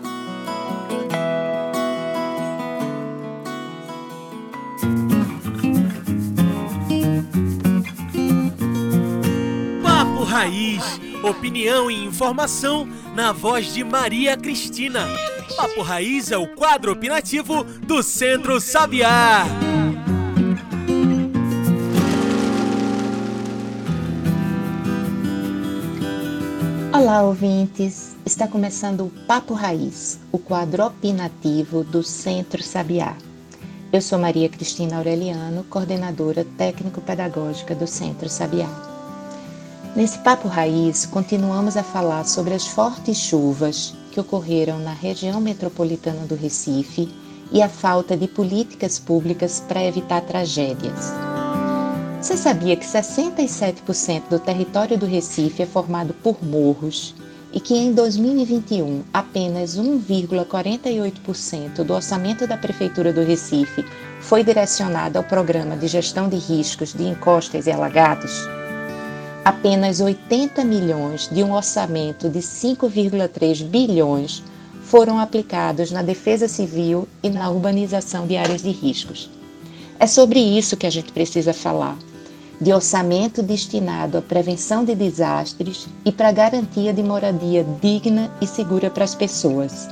Raiz, 10.24 11.00
opinião 11.22 11.92
e 11.92 12.06
informação 12.06 12.88
na 13.14 13.32
voz 13.32 13.74
de 13.74 13.84
Maria 13.84 14.38
Cristina. 14.38 15.06
Papo 15.56 15.82
Raiz 15.82 16.32
é 16.32 16.38
o 16.38 16.48
quadro 16.48 16.92
opinativo 16.94 17.64
do 17.64 18.02
Centro 18.02 18.60
Sabiá. 18.62 19.46
Olá, 26.94 27.24
ouvintes! 27.24 28.16
Está 28.26 28.48
começando 28.48 29.02
o 29.02 29.10
Papo 29.28 29.54
Raiz, 29.54 30.20
o 30.32 30.38
quadro 30.38 30.86
opinativo 30.86 31.84
do 31.84 32.02
Centro 32.02 32.64
Sabiá. 32.64 33.16
Eu 33.92 34.02
sou 34.02 34.18
Maria 34.18 34.48
Cristina 34.48 34.98
Aureliano, 34.98 35.66
coordenadora 35.66 36.46
técnico-pedagógica 36.58 37.76
do 37.76 37.88
Centro 37.88 38.30
Sabiá. 38.30 38.70
Nesse 39.96 40.20
Papo 40.20 40.48
Raiz, 40.48 41.06
continuamos 41.06 41.76
a 41.76 41.84
falar 41.84 42.24
sobre 42.24 42.54
as 42.54 42.66
fortes 42.66 43.18
chuvas 43.18 43.94
que 44.12 44.20
ocorreram 44.20 44.78
na 44.80 44.94
região 44.94 45.42
metropolitana 45.42 46.28
do 46.28 46.36
Recife 46.36 47.10
e 47.52 47.62
a 47.62 47.70
falta 47.70 48.16
de 48.16 48.28
políticas 48.28 49.00
públicas 49.00 49.64
para 49.68 49.84
evitar 49.84 50.22
tragédias. 50.22 51.12
Você 52.22 52.38
sabia 52.38 52.76
que 52.76 52.86
67% 52.86 54.30
do 54.30 54.38
território 54.38 54.96
do 54.98 55.08
Recife 55.08 55.64
é 55.64 55.66
formado 55.66 56.14
por 56.14 56.44
morros 56.44 57.16
e 57.52 57.60
que 57.60 57.76
em 57.76 57.94
2021 57.94 59.04
apenas 59.12 59.76
1,48% 59.78 61.84
do 61.84 61.94
orçamento 61.94 62.46
da 62.46 62.58
Prefeitura 62.58 63.12
do 63.12 63.24
Recife 63.24 63.84
foi 64.20 64.44
direcionado 64.44 65.18
ao 65.18 65.24
programa 65.24 65.76
de 65.76 65.88
gestão 65.88 66.30
de 66.30 66.38
riscos 66.38 66.94
de 66.94 67.04
encostas 67.04 67.66
e 67.66 67.72
alagados? 67.72 68.61
Apenas 69.44 70.00
80 70.00 70.64
milhões 70.64 71.28
de 71.28 71.44
um 71.44 71.54
orçamento 71.54 72.30
de 72.30 72.40
5,3 72.40 73.64
bilhões 73.64 74.44
foram 74.84 75.18
aplicados 75.18 75.90
na 75.90 76.04
defesa 76.04 76.48
civil 76.48 77.08
e 77.24 77.30
na 77.30 77.50
urbanização 77.50 78.28
de 78.28 78.38
áreas 78.38 78.62
de 78.62 78.70
riscos. 78.70 79.32
É 80.00 80.06
sobre 80.06 80.40
isso 80.40 80.78
que 80.78 80.86
a 80.86 80.92
gente 80.92 81.12
precisa 81.12 81.54
falar 81.54 81.98
de 82.60 82.72
orçamento 82.72 83.42
destinado 83.42 84.20
à 84.20 84.22
prevenção 84.22 84.86
de 84.86 84.94
desastres 84.94 85.88
e 86.06 86.12
para 86.12 86.32
garantia 86.32 86.94
de 86.94 87.02
moradia 87.02 87.66
digna 87.82 88.30
e 88.40 88.46
segura 88.46 88.92
para 88.92 89.04
as 89.04 89.16
pessoas. 89.16 89.90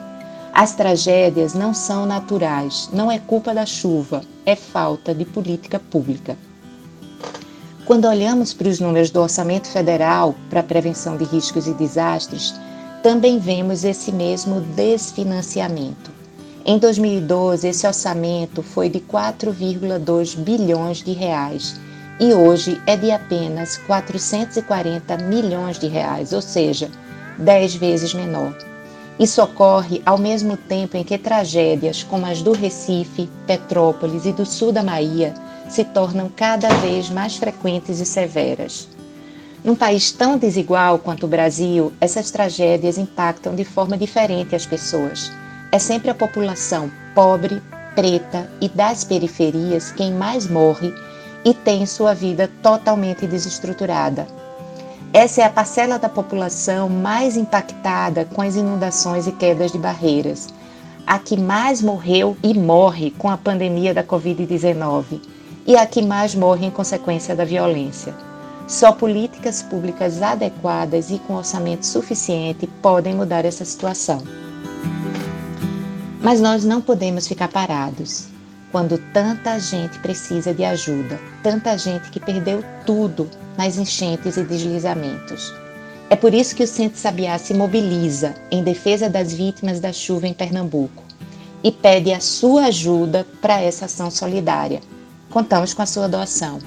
As 0.53 0.75
tragédias 0.75 1.55
não 1.55 1.73
são 1.73 2.05
naturais, 2.05 2.87
não 2.93 3.11
é 3.11 3.17
culpa 3.17 3.51
da 3.55 3.65
chuva, 3.65 4.21
é 4.45 4.55
falta 4.55 5.15
de 5.15 5.25
política 5.25 5.79
pública. 5.79 6.37
Quando 7.89 8.07
olhamos 8.07 8.53
para 8.53 8.67
os 8.67 8.79
números 8.79 9.09
do 9.09 9.19
Orçamento 9.19 9.67
Federal 9.67 10.35
para 10.47 10.59
a 10.59 10.63
prevenção 10.63 11.17
de 11.17 11.23
riscos 11.23 11.65
e 11.65 11.73
desastres, 11.73 12.53
também 13.01 13.39
vemos 13.39 13.83
esse 13.83 14.11
mesmo 14.11 14.61
desfinanciamento. 14.61 16.11
Em 16.63 16.77
2012, 16.77 17.67
esse 17.67 17.87
orçamento 17.87 18.61
foi 18.61 18.89
de 18.89 18.99
4,2 18.99 20.37
bilhões 20.37 20.97
de 21.01 21.13
reais 21.13 21.79
e 22.19 22.31
hoje 22.31 22.79
é 22.85 22.95
de 22.95 23.09
apenas 23.09 23.77
440 23.77 25.17
milhões 25.23 25.79
de 25.79 25.87
reais, 25.87 26.31
ou 26.31 26.43
seja, 26.43 26.91
10 27.39 27.73
vezes 27.73 28.13
menor. 28.13 28.55
Isso 29.19 29.41
ocorre 29.41 29.99
ao 30.05 30.19
mesmo 30.19 30.55
tempo 30.55 30.95
em 30.95 31.03
que 31.03 31.17
tragédias 31.17 32.03
como 32.03 32.27
as 32.27 32.43
do 32.43 32.51
Recife, 32.51 33.27
Petrópolis 33.47 34.27
e 34.27 34.31
do 34.31 34.45
sul 34.45 34.71
da 34.71 34.83
Bahia 34.83 35.33
se 35.69 35.83
tornam 35.85 36.29
cada 36.35 36.67
vez 36.75 37.09
mais 37.09 37.37
frequentes 37.37 37.99
e 37.99 38.05
severas. 38.05 38.89
Num 39.63 39.75
país 39.75 40.11
tão 40.11 40.37
desigual 40.37 40.97
quanto 40.97 41.25
o 41.25 41.29
Brasil, 41.29 41.93
essas 42.01 42.31
tragédias 42.31 42.97
impactam 42.97 43.55
de 43.55 43.63
forma 43.63 43.97
diferente 43.97 44.55
as 44.55 44.65
pessoas. 44.65 45.31
É 45.71 45.77
sempre 45.77 46.09
a 46.09 46.15
população 46.15 46.91
pobre, 47.13 47.61
preta 47.93 48.49
e 48.59 48.67
das 48.67 49.03
periferias 49.03 49.91
quem 49.91 50.13
mais 50.13 50.47
morre 50.47 50.93
e 51.45 51.53
tem 51.53 51.85
sua 51.85 52.13
vida 52.13 52.49
totalmente 52.63 53.27
desestruturada. 53.27 54.27
Essa 55.13 55.41
é 55.41 55.45
a 55.45 55.49
parcela 55.49 55.99
da 55.99 56.09
população 56.09 56.87
mais 56.87 57.35
impactada 57.35 58.25
com 58.25 58.41
as 58.41 58.55
inundações 58.55 59.27
e 59.27 59.31
quedas 59.31 59.71
de 59.71 59.77
barreiras, 59.77 60.47
a 61.05 61.19
que 61.19 61.37
mais 61.37 61.81
morreu 61.81 62.37
e 62.41 62.53
morre 62.53 63.11
com 63.11 63.29
a 63.29 63.37
pandemia 63.37 63.93
da 63.93 64.03
Covid-19 64.03 65.19
e 65.69 65.77
a 65.77 65.85
que 65.85 66.01
mais 66.01 66.33
morre 66.33 66.65
em 66.65 66.71
consequência 66.71 67.35
da 67.35 67.45
violência. 67.45 68.15
Só 68.67 68.91
políticas 68.91 69.61
públicas 69.61 70.19
adequadas 70.19 71.11
e 71.11 71.19
com 71.19 71.35
orçamento 71.35 71.85
suficiente 71.85 72.65
podem 72.81 73.13
mudar 73.13 73.45
essa 73.45 73.63
situação. 73.63 74.23
Mas 76.19 76.41
nós 76.41 76.65
não 76.65 76.81
podemos 76.81 77.27
ficar 77.27 77.49
parados 77.49 78.25
quando 78.71 78.97
tanta 79.13 79.59
gente 79.59 79.99
precisa 79.99 80.55
de 80.55 80.65
ajuda, 80.65 81.19
tanta 81.43 81.77
gente 81.77 82.09
que 82.09 82.19
perdeu 82.19 82.63
tudo 82.83 83.29
nas 83.55 83.77
enchentes 83.77 84.37
e 84.37 84.43
deslizamentos. 84.43 85.53
É 86.09 86.15
por 86.15 86.33
isso 86.33 86.55
que 86.55 86.63
o 86.63 86.67
Centro 86.67 86.99
Sabiá 86.99 87.37
se 87.37 87.53
mobiliza 87.53 88.33
em 88.49 88.63
defesa 88.63 89.07
das 89.07 89.31
vítimas 89.31 89.79
da 89.79 89.93
chuva 89.93 90.27
em 90.27 90.33
Pernambuco 90.33 91.03
e 91.63 91.71
pede 91.71 92.11
a 92.11 92.19
sua 92.19 92.65
ajuda 92.65 93.23
para 93.39 93.61
essa 93.61 93.85
ação 93.85 94.09
solidária. 94.09 94.81
Contamos 95.29 95.75
com 95.75 95.83
a 95.83 95.85
sua 95.85 96.09
doação. 96.09 96.59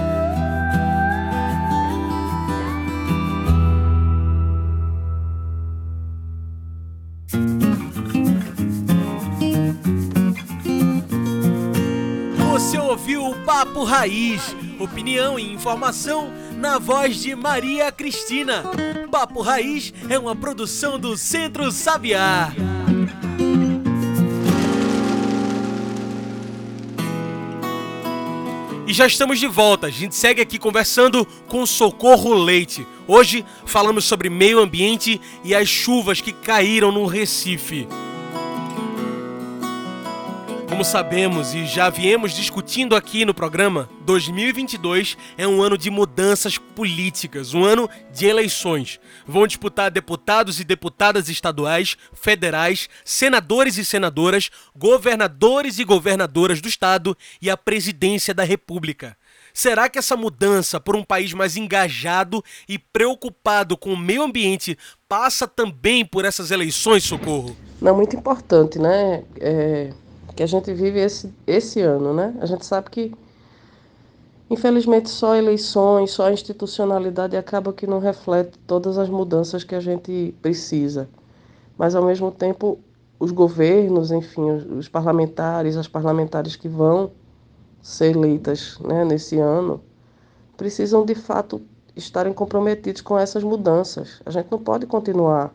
Papo 13.63 13.85
Raiz, 13.85 14.57
opinião 14.81 15.39
e 15.39 15.53
informação 15.53 16.33
na 16.57 16.81
voz 16.81 17.23
de 17.23 17.33
Maria 17.33 17.93
Cristina. 17.93 18.65
Papo 19.09 19.41
Raiz 19.41 19.95
é 20.11 20.19
uma 20.19 20.35
produção 20.35 20.99
do 20.99 21.17
Centro 21.17 21.71
Sabiá. 21.71 22.53
E 28.85 28.93
já 28.93 29.07
estamos 29.07 29.39
de 29.39 29.47
volta. 29.47 29.87
A 29.87 29.91
gente 29.91 30.17
segue 30.17 30.43
aqui 30.43 30.59
conversando 30.59 31.25
com 31.47 31.65
Socorro 31.65 32.35
Leite. 32.35 32.85
Hoje 33.07 33.45
falamos 33.65 34.05
sobre 34.05 34.29
meio 34.29 34.59
ambiente 34.59 35.21
e 35.45 35.55
as 35.55 35.69
chuvas 35.69 36.21
que 36.21 36.33
caíram 36.33 36.91
no 36.91 37.07
Recife. 37.07 37.87
Como 40.73 40.87
sabemos 40.87 41.53
e 41.53 41.67
já 41.67 41.91
viemos 41.91 42.33
discutindo 42.33 42.97
aqui 42.97 43.27
no 43.27 43.35
programa, 43.35 43.91
2022 44.07 45.19
é 45.37 45.47
um 45.47 45.61
ano 45.61 45.77
de 45.77 45.91
mudanças 45.91 46.57
políticas, 46.57 47.53
um 47.53 47.63
ano 47.63 47.91
de 48.11 48.25
eleições. 48.25 48.99
Vão 49.27 49.47
disputar 49.47 49.91
deputados 49.91 50.61
e 50.61 50.65
deputadas 50.65 51.29
estaduais, 51.29 51.99
federais, 52.15 52.89
senadores 53.05 53.77
e 53.77 53.85
senadoras, 53.85 54.51
governadores 54.75 55.79
e 55.79 55.85
governadoras 55.85 56.63
do 56.63 56.69
estado 56.69 57.15
e 57.41 57.51
a 57.51 57.57
presidência 57.57 58.33
da 58.33 58.43
República. 58.43 59.15
Será 59.53 59.91
que 59.91 59.99
essa 59.99 60.17
mudança 60.17 60.81
por 60.81 60.97
um 60.97 61.05
país 61.05 61.35
mais 61.35 61.55
engajado 61.55 62.43
e 62.67 62.79
preocupado 62.79 63.77
com 63.77 63.93
o 63.93 63.97
meio 63.97 64.23
ambiente 64.23 64.79
passa 65.07 65.47
também 65.47 66.03
por 66.03 66.25
essas 66.25 66.51
eleições, 66.51 67.05
Socorro? 67.05 67.55
Não, 67.79 67.95
muito 67.95 68.17
importante, 68.17 68.79
né? 68.79 69.23
É 69.39 69.93
que 70.43 70.45
a 70.45 70.47
gente 70.49 70.73
vive 70.75 70.99
esse, 70.99 71.33
esse 71.47 71.81
ano, 71.81 72.13
né? 72.13 72.35
A 72.41 72.47
gente 72.47 72.67
sabe 72.67 72.91
que, 72.91 73.15
infelizmente, 74.51 75.09
só 75.09 75.37
eleições, 75.37 76.11
só 76.11 76.27
a 76.27 76.33
institucionalidade 76.33 77.37
acaba 77.37 77.73
que 77.73 77.87
não 77.87 78.01
reflete 78.01 78.59
todas 78.67 78.99
as 78.99 79.09
mudanças 79.09 79.63
que 79.63 79.73
a 79.73 79.79
gente 79.79 80.35
precisa. 80.43 81.09
Mas, 81.79 81.95
ao 81.95 82.05
mesmo 82.05 82.33
tempo, 82.33 82.81
os 83.21 83.31
governos, 83.31 84.11
enfim, 84.11 84.51
os 84.51 84.89
parlamentares, 84.89 85.77
as 85.77 85.87
parlamentares 85.87 86.57
que 86.57 86.69
vão 86.69 87.13
ser 87.81 88.17
eleitas 88.17 88.81
né, 88.81 89.05
nesse 89.05 89.39
ano, 89.39 89.81
precisam 90.57 91.05
de 91.05 91.15
fato 91.15 91.63
estarem 91.95 92.33
comprometidos 92.33 93.01
com 93.01 93.17
essas 93.17 93.45
mudanças. 93.45 94.21
A 94.27 94.31
gente 94.31 94.51
não 94.51 94.59
pode 94.59 94.87
continuar 94.87 95.55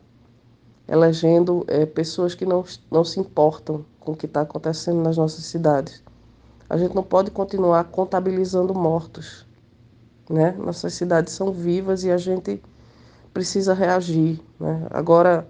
elegendo 0.88 1.66
é, 1.68 1.86
pessoas 1.86 2.34
que 2.34 2.46
não, 2.46 2.64
não 2.90 3.04
se 3.04 3.20
importam 3.20 3.84
com 4.08 4.14
o 4.14 4.16
que 4.16 4.26
está 4.26 4.40
acontecendo 4.40 5.02
nas 5.02 5.18
nossas 5.18 5.44
cidades. 5.44 6.02
A 6.70 6.78
gente 6.78 6.96
não 6.96 7.04
pode 7.04 7.30
continuar 7.30 7.84
contabilizando 7.84 8.74
mortos. 8.74 9.46
Né? 10.30 10.52
Nossas 10.58 10.94
cidades 10.94 11.34
são 11.34 11.52
vivas 11.52 12.06
e 12.06 12.12
a 12.12 12.18
gente 12.18 12.64
precisa 13.34 13.74
reagir. 13.74 14.40
Né? 14.58 14.88
Agora, 14.92 15.46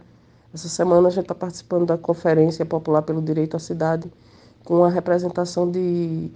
essa 0.51 0.67
semana 0.67 1.07
a 1.07 1.11
gente 1.11 1.25
está 1.25 1.35
participando 1.35 1.85
da 1.85 1.99
Conferência 1.99 2.65
Popular 2.65 3.03
pelo 3.03 3.21
Direito 3.21 3.55
à 3.55 3.59
Cidade 3.59 4.11
com 4.65 4.83
a 4.83 4.89
representação 4.89 5.69
de 5.69 6.31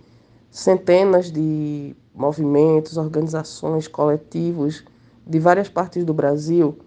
centenas 0.51 1.31
de 1.31 1.95
movimentos, 2.13 2.97
organizações, 2.97 3.87
coletivos 3.87 4.83
de 5.25 5.39
várias 5.39 5.69
partes 5.69 6.05
do 6.05 6.13
Brasil. 6.13 6.77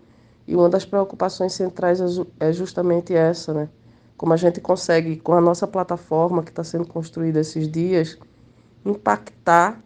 E 0.47 0.55
uma 0.55 0.68
das 0.68 0.85
preocupações 0.85 1.55
centrais 1.55 2.01
é, 2.01 2.05
é 2.38 2.53
justamente 2.53 3.12
essa, 3.12 3.53
né? 3.53 3.68
Como 4.16 4.33
a 4.33 4.37
gente 4.37 4.61
consegue, 4.61 5.16
com 5.16 5.33
a 5.33 5.40
nossa 5.40 5.66
plataforma 5.66 6.42
que 6.42 6.50
está 6.50 6.62
sendo 6.62 6.87
construída 6.87 7.40
esses 7.40 7.70
dias, 7.70 8.18
impactar 8.85 9.81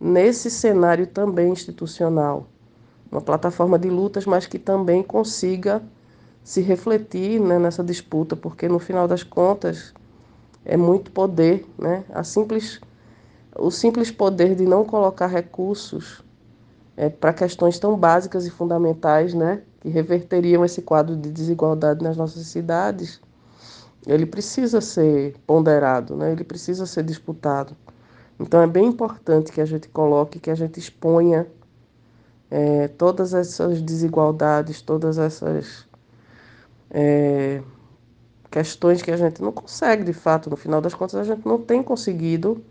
nesse 0.00 0.50
cenário 0.50 1.06
também 1.06 1.52
institucional. 1.52 2.46
Uma 3.10 3.20
plataforma 3.20 3.78
de 3.78 3.88
lutas, 3.88 4.26
mas 4.26 4.46
que 4.46 4.58
também 4.58 5.02
consiga 5.02 5.82
se 6.42 6.60
refletir 6.60 7.40
né, 7.40 7.58
nessa 7.58 7.84
disputa, 7.84 8.34
porque 8.34 8.68
no 8.68 8.78
final 8.78 9.06
das 9.06 9.22
contas 9.22 9.94
é 10.64 10.76
muito 10.76 11.10
poder, 11.10 11.66
né? 11.78 12.04
A 12.12 12.24
simples, 12.24 12.80
o 13.56 13.70
simples 13.70 14.10
poder 14.10 14.54
de 14.54 14.64
não 14.64 14.84
colocar 14.84 15.26
recursos 15.26 16.22
é, 16.96 17.08
para 17.08 17.32
questões 17.32 17.78
tão 17.78 17.96
básicas 17.96 18.46
e 18.46 18.50
fundamentais, 18.50 19.34
né? 19.34 19.62
Que 19.80 19.88
reverteriam 19.88 20.64
esse 20.64 20.82
quadro 20.82 21.16
de 21.16 21.30
desigualdade 21.30 22.02
nas 22.02 22.16
nossas 22.16 22.46
cidades, 22.46 23.20
ele 24.06 24.26
precisa 24.26 24.80
ser 24.80 25.36
ponderado, 25.46 26.16
né? 26.16 26.32
Ele 26.32 26.44
precisa 26.44 26.86
ser 26.86 27.04
disputado. 27.04 27.76
Então 28.38 28.60
é 28.60 28.66
bem 28.66 28.86
importante 28.86 29.52
que 29.52 29.60
a 29.60 29.64
gente 29.64 29.88
coloque, 29.88 30.40
que 30.40 30.50
a 30.50 30.54
gente 30.54 30.78
exponha 30.78 31.46
é, 32.50 32.88
todas 32.88 33.34
essas 33.34 33.80
desigualdades, 33.80 34.82
todas 34.82 35.18
essas 35.18 35.86
é, 36.90 37.62
questões 38.50 39.00
que 39.00 39.10
a 39.10 39.16
gente 39.16 39.40
não 39.42 39.52
consegue, 39.52 40.04
de 40.04 40.12
fato, 40.12 40.50
no 40.50 40.56
final 40.56 40.80
das 40.80 40.94
contas, 40.94 41.14
a 41.16 41.24
gente 41.24 41.46
não 41.46 41.58
tem 41.58 41.82
conseguido, 41.82 42.62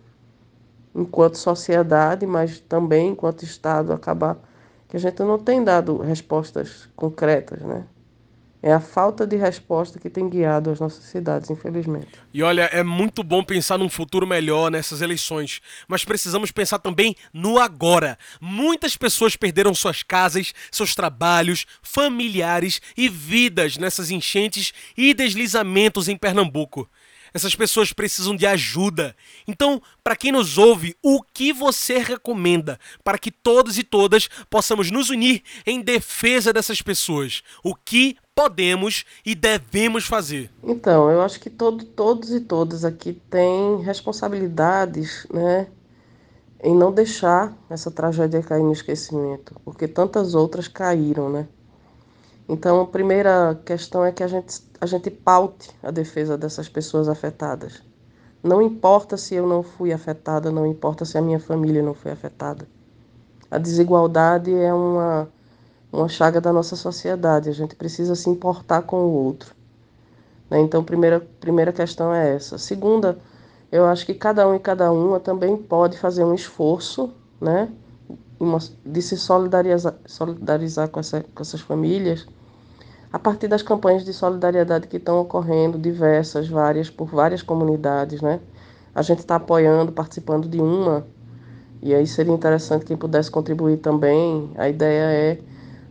enquanto 0.94 1.38
sociedade, 1.38 2.28
mas 2.28 2.60
também 2.60 3.10
enquanto 3.10 3.44
Estado, 3.44 3.94
acabar 3.94 4.38
que 4.88 4.98
a 4.98 5.00
gente 5.00 5.24
não 5.24 5.40
tem 5.40 5.64
dado 5.64 5.98
respostas 5.98 6.90
concretas, 6.96 7.62
né? 7.62 7.86
É 8.64 8.72
a 8.72 8.80
falta 8.80 9.26
de 9.26 9.36
resposta 9.36 10.00
que 10.00 10.08
tem 10.08 10.30
guiado 10.30 10.70
as 10.70 10.80
nossas 10.80 11.06
cidades, 11.06 11.50
infelizmente. 11.50 12.10
E 12.32 12.44
olha, 12.44 12.64
é 12.72 12.84
muito 12.84 13.24
bom 13.24 13.44
pensar 13.44 13.80
num 13.80 13.90
futuro 13.90 14.28
melhor 14.28 14.70
nessas 14.70 15.02
eleições, 15.02 15.62
mas 15.88 16.06
precisamos 16.06 16.52
pensar 16.52 16.78
também 16.78 17.16
no 17.34 17.58
agora. 17.58 18.20
Muitas 18.40 18.96
pessoas 18.96 19.36
perderam 19.36 19.74
suas 19.74 20.04
casas, 20.04 20.54
seus 20.72 20.94
trabalhos, 20.94 21.66
familiares 21.82 22.80
e 22.96 23.10
vidas 23.10 23.78
nessas 23.78 24.12
enchentes 24.12 24.74
e 24.96 25.12
deslizamentos 25.12 26.08
em 26.08 26.16
Pernambuco. 26.16 26.88
Essas 27.34 27.56
pessoas 27.56 27.94
precisam 27.94 28.36
de 28.36 28.46
ajuda. 28.46 29.16
Então, 29.48 29.82
para 30.04 30.16
quem 30.16 30.32
nos 30.32 30.58
ouve, 30.58 30.96
o 31.02 31.22
que 31.22 31.54
você 31.54 31.98
recomenda 31.98 32.80
para 33.04 33.18
que 33.18 33.32
todos 33.32 33.78
e 33.78 33.84
todas 33.84 34.28
possamos 34.50 34.92
nos 34.92 35.10
unir 35.10 35.42
em 35.66 35.82
defesa 35.82 36.52
dessas 36.52 36.82
pessoas? 36.82 37.42
O 37.64 37.74
que 37.74 38.18
podemos 38.36 39.06
e 39.26 39.36
devemos 39.36 40.06
fazer? 40.06 40.50
Então, 40.64 41.10
eu 41.10 41.22
acho 41.22 41.40
que 41.40 41.50
todo, 41.50 41.84
todos 41.86 42.32
e 42.32 42.40
todas 42.40 42.86
aqui 42.86 43.14
têm 43.30 43.82
responsabilidades, 43.82 45.28
né, 45.32 45.68
em 46.64 46.76
não 46.76 46.92
deixar 46.92 47.56
essa 47.70 47.90
tragédia 47.92 48.42
cair 48.42 48.64
no 48.64 48.72
esquecimento, 48.72 49.56
porque 49.66 49.88
tantas 49.88 50.36
outras 50.36 50.68
caíram, 50.68 51.30
né? 51.30 51.48
Então, 52.48 52.82
a 52.82 52.88
primeira 52.88 53.60
questão 53.66 54.04
é 54.04 54.12
que 54.12 54.24
a 54.24 54.28
gente, 54.28 54.62
a 54.80 54.86
gente 54.86 55.10
paute 55.10 55.70
a 55.82 55.90
defesa 55.90 56.38
dessas 56.38 56.68
pessoas 56.68 57.08
afetadas. 57.08 57.82
Não 58.44 58.62
importa 58.62 59.16
se 59.18 59.36
eu 59.36 59.48
não 59.48 59.64
fui 59.64 59.94
afetada, 59.94 60.52
não 60.52 60.66
importa 60.66 61.06
se 61.06 61.18
a 61.18 61.22
minha 61.22 61.40
família 61.40 61.82
não 61.82 61.94
foi 61.94 62.12
afetada. 62.12 62.68
A 63.50 63.58
desigualdade 63.58 64.54
é 64.54 64.74
uma, 64.74 65.30
uma 65.92 66.08
chaga 66.08 66.40
da 66.40 66.54
nossa 66.54 66.76
sociedade, 66.76 67.50
a 67.50 67.54
gente 67.54 67.76
precisa 67.76 68.16
se 68.16 68.30
importar 68.30 68.84
com 68.84 68.98
o 68.98 69.12
outro. 69.12 69.54
Né? 70.50 70.60
Então, 70.60 70.84
primeira, 70.84 71.20
primeira 71.40 71.74
questão 71.74 72.14
é 72.14 72.36
essa. 72.36 72.58
Segunda, 72.58 73.18
eu 73.72 73.86
acho 73.86 74.06
que 74.06 74.14
cada 74.14 74.48
um 74.48 74.56
e 74.56 74.60
cada 74.60 74.92
uma 74.92 75.20
também 75.20 75.58
pode 75.58 75.98
fazer 75.98 76.24
um 76.24 76.34
esforço 76.34 77.14
né, 77.40 77.70
de 78.86 79.02
se 79.02 79.18
solidarizar, 79.18 79.96
solidarizar 80.06 80.90
com, 80.90 81.00
essa, 81.00 81.22
com 81.34 81.42
essas 81.42 81.62
famílias 81.62 82.26
a 83.12 83.20
partir 83.20 83.48
das 83.48 83.62
campanhas 83.62 84.06
de 84.06 84.14
solidariedade 84.14 84.88
que 84.88 84.98
estão 84.98 85.20
ocorrendo, 85.20 85.78
diversas, 85.78 86.48
várias, 86.48 86.90
por 86.90 87.08
várias 87.08 87.42
comunidades, 87.42 88.22
né? 88.22 88.40
A 88.96 89.02
gente 89.02 89.20
está 89.20 89.36
apoiando, 89.36 89.92
participando 89.92 90.48
de 90.48 90.62
uma, 90.62 91.06
e 91.82 91.94
aí 91.94 92.08
seria 92.08 92.34
interessante 92.34 92.86
quem 92.86 92.96
pudesse 92.96 93.30
contribuir 93.30 93.78
também. 93.78 94.52
A 94.56 94.70
ideia 94.70 95.12
é 95.12 95.40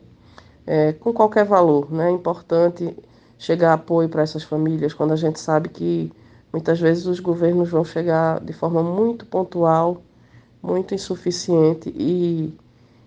é, 0.66 0.92
com 0.94 1.12
qualquer 1.12 1.44
valor. 1.44 1.92
Né? 1.92 2.08
É 2.08 2.10
importante 2.10 2.96
chegar 3.38 3.72
apoio 3.72 4.08
para 4.08 4.22
essas 4.22 4.42
famílias 4.42 4.94
quando 4.94 5.12
a 5.12 5.16
gente 5.16 5.38
sabe 5.38 5.68
que 5.68 6.12
muitas 6.54 6.78
vezes 6.78 7.04
os 7.06 7.18
governos 7.18 7.68
vão 7.68 7.84
chegar 7.84 8.38
de 8.38 8.52
forma 8.52 8.80
muito 8.80 9.26
pontual, 9.26 10.00
muito 10.62 10.94
insuficiente 10.94 11.92
e, 11.96 12.56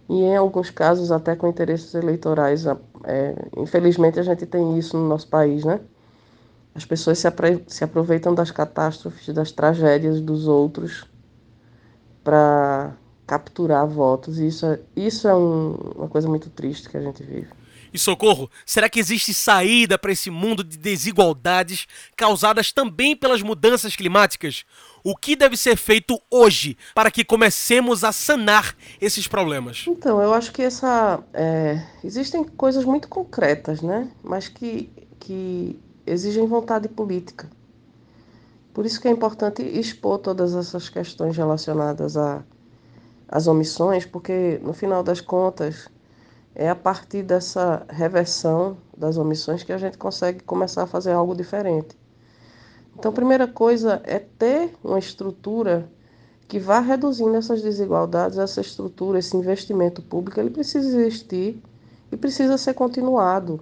e 0.10 0.22
em 0.22 0.36
alguns 0.36 0.70
casos 0.70 1.14
até 1.14 1.34
com 1.34 1.48
interesses 1.48 1.96
eleitorais. 1.96 2.66
É, 3.06 3.36
infelizmente 3.56 4.20
a 4.20 4.24
gente 4.24 4.46
tem 4.46 4.78
isso 4.78 4.98
no 4.98 5.08
nosso 5.08 5.30
país, 5.30 5.64
né? 5.64 5.80
As 6.76 6.84
pessoas 6.84 7.20
se, 7.20 7.28
se 7.68 7.86
aproveitam 7.86 8.36
das 8.36 8.52
catástrofes, 8.52 9.34
das 9.34 9.50
tragédias 9.54 10.20
dos 10.20 10.46
outros 10.46 11.06
para 12.26 12.98
capturar 13.26 13.88
votos. 13.88 14.40
Isso 14.40 14.66
é, 14.66 14.80
isso 14.94 15.26
é 15.26 15.34
um, 15.34 15.72
uma 15.96 16.10
coisa 16.10 16.28
muito 16.28 16.50
triste 16.50 16.90
que 16.90 16.98
a 16.98 17.02
gente 17.02 17.24
vive. 17.24 17.48
E 17.93 18.00
socorro, 18.00 18.50
será 18.65 18.89
que 18.89 19.00
existe 19.00 19.34
saída 19.34 19.97
para 19.97 20.12
esse 20.12 20.30
mundo 20.30 20.63
de 20.63 20.78
desigualdades 20.78 21.88
causadas 22.15 22.71
também 22.71 23.15
pelas 23.15 23.41
mudanças 23.41 23.95
climáticas? 23.95 24.65
O 25.04 25.15
que 25.15 25.36
deve 25.36 25.56
ser 25.56 25.78
feito 25.78 26.19
hoje 26.30 26.78
para 26.93 27.10
que 27.10 27.23
comecemos 27.23 28.04
a 28.04 28.12
sanar 28.12 28.76
esses 29.00 29.28
problemas? 29.28 29.86
Então, 29.88 30.21
eu 30.21 30.34
acho 30.34 30.52
que 30.52 30.62
essa 30.62 31.23
é, 31.34 31.82
existem 32.04 32.43
coisas 32.43 32.84
muito 32.84 33.08
concretas, 33.08 33.82
né? 33.82 34.10
Mas 34.23 34.47
que, 34.47 34.89
que 35.19 35.80
exigem 36.06 36.45
vontade 36.45 36.88
política. 36.89 37.50
Por 38.73 38.86
isso 38.86 39.02
que 39.02 39.08
é 39.08 39.12
importante 39.12 39.63
expor 39.63 40.19
todas 40.19 40.54
essas 40.54 40.89
questões 40.89 41.36
relacionadas 41.36 42.15
a 42.15 42.43
as 43.28 43.47
omissões, 43.47 44.06
porque 44.06 44.60
no 44.63 44.73
final 44.73 45.04
das 45.04 45.19
contas 45.19 45.89
é 46.60 46.67
a 46.70 46.76
partir 46.76 47.22
dessa 47.22 47.86
reversão 47.88 48.78
das 48.98 49.15
omissões 49.15 49.62
que 49.62 49.72
a 49.72 49.78
gente 49.78 49.96
consegue 49.96 50.41
começar 50.41 50.84
a 50.84 50.88
fazer 50.88 51.12
algo 51.12 51.36
diferente. 51.36 51.96
Então, 52.98 53.12
a 53.12 53.13
primeira 53.13 53.48
coisa 53.48 54.02
é 54.04 54.17
ter 54.17 54.74
uma 54.84 54.98
estrutura 54.98 55.88
que 56.48 56.58
vá 56.58 56.80
reduzindo 56.80 57.36
essas 57.36 57.62
desigualdades, 57.62 58.39
essa 58.39 58.60
estrutura, 58.60 59.20
esse 59.20 59.38
investimento 59.38 60.02
público, 60.02 60.39
ele 60.39 60.50
precisa 60.50 60.88
existir 60.88 61.62
e 62.12 62.17
precisa 62.17 62.58
ser 62.58 62.74
continuado. 62.74 63.62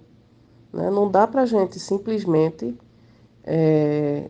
Né? 0.72 0.90
Não 0.90 1.12
dá 1.12 1.28
para 1.28 1.42
a 1.42 1.46
gente 1.46 1.78
simplesmente 1.78 2.78
é, 3.44 4.30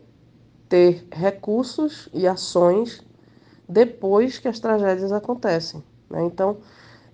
ter 0.68 1.06
recursos 1.12 2.08
e 2.12 2.26
ações 2.26 3.00
depois 3.68 4.40
que 4.40 4.48
as 4.48 4.58
tragédias 4.58 5.12
acontecem. 5.12 5.84
Né? 6.10 6.24
Então, 6.24 6.56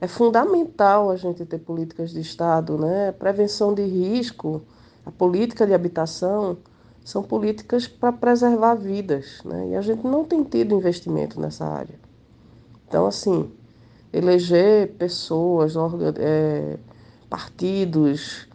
é 0.03 0.09
fundamental 0.09 1.11
a 1.11 1.17
gente 1.17 1.45
ter 1.45 1.59
políticas 1.59 2.11
de 2.11 2.19
Estado, 2.19 2.77
né? 2.77 3.13
Prevenção 3.13 3.73
de 3.73 3.85
risco, 3.85 4.61
a 5.07 5.13
política 5.13 5.65
de 5.65 5.73
habitação 5.73 6.57
são 7.05 7.23
políticas 7.23 7.87
para 7.87 8.11
preservar 8.11 8.75
vidas, 8.75 9.41
né? 9.45 9.69
E 9.69 9.77
a 9.77 9.81
gente 9.81 10.05
não 10.05 10.25
tem 10.25 10.43
tido 10.43 10.75
investimento 10.75 11.41
nessa 11.41 11.65
área. 11.65 11.95
Então, 12.89 13.07
assim, 13.07 13.49
eleger 14.13 14.89
pessoas, 14.95 15.75
é, 16.19 16.79
partidos, 17.31 18.49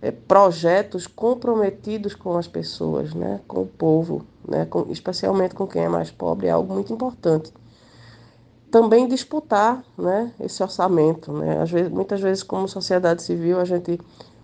é, 0.00 0.12
projetos 0.12 1.08
comprometidos 1.08 2.14
com 2.14 2.36
as 2.36 2.46
pessoas, 2.46 3.12
né? 3.12 3.40
Com 3.48 3.62
o 3.62 3.66
povo, 3.66 4.24
né? 4.48 4.66
Com, 4.66 4.86
especialmente 4.88 5.56
com 5.56 5.66
quem 5.66 5.82
é 5.82 5.88
mais 5.88 6.12
pobre, 6.12 6.46
é 6.46 6.52
algo 6.52 6.72
muito 6.72 6.92
importante. 6.92 7.52
Também 8.72 9.06
disputar, 9.06 9.84
né? 9.98 10.32
Esse 10.40 10.62
orçamento, 10.62 11.30
né? 11.30 11.60
Às 11.60 11.70
vezes, 11.70 11.92
muitas 11.92 12.22
vezes, 12.22 12.42
como 12.42 12.66
sociedade 12.66 13.22
civil, 13.22 13.60
a 13.60 13.66
gente 13.66 14.00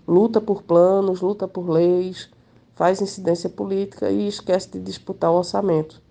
luta 0.07 0.39
por 0.39 0.63
planos, 0.63 1.23
luta 1.23 1.49
por 1.49 1.67
leis, 1.67 2.29
faz 2.75 3.01
incidência 3.01 3.49
política 3.49 4.11
e 4.11 4.29
esquece 4.29 4.69
de 4.73 4.81
disputar 4.81 5.31
o 5.33 5.37
orçamento. 5.37 6.03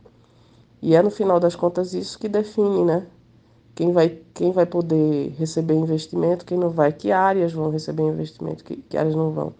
E 0.81 0.95
é 0.95 1.03
no 1.03 1.11
final 1.11 1.39
das 1.39 1.55
contas 1.55 1.93
isso 1.93 2.17
que 2.17 2.27
define, 2.27 2.83
né? 2.83 3.05
Quem 3.75 3.91
vai, 3.91 4.17
quem 4.33 4.51
vai 4.51 4.65
poder 4.65 5.35
receber 5.37 5.75
investimento, 5.75 6.43
quem 6.43 6.57
não 6.57 6.71
vai, 6.71 6.91
que 6.91 7.11
áreas 7.11 7.53
vão 7.53 7.69
receber 7.69 8.01
investimento, 8.01 8.63
que, 8.63 8.77
que 8.77 8.97
áreas 8.97 9.13
não 9.13 9.29
vão. 9.29 9.53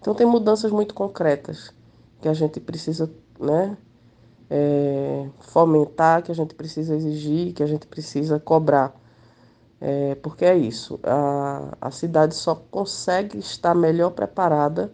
Então 0.00 0.14
tem 0.14 0.26
mudanças 0.26 0.72
muito 0.72 0.94
concretas 0.94 1.74
que 2.22 2.28
a 2.28 2.32
gente 2.32 2.58
precisa, 2.58 3.10
né? 3.38 3.76
É, 4.50 5.28
fomentar, 5.40 6.22
que 6.22 6.32
a 6.32 6.34
gente 6.34 6.54
precisa 6.54 6.94
exigir, 6.96 7.52
que 7.52 7.62
a 7.62 7.66
gente 7.66 7.86
precisa 7.86 8.40
cobrar. 8.40 8.94
É, 9.80 10.16
porque 10.16 10.44
é 10.44 10.56
isso, 10.56 10.98
a, 11.04 11.76
a 11.80 11.90
cidade 11.90 12.34
só 12.34 12.54
consegue 12.54 13.38
estar 13.38 13.74
melhor 13.74 14.10
preparada 14.10 14.92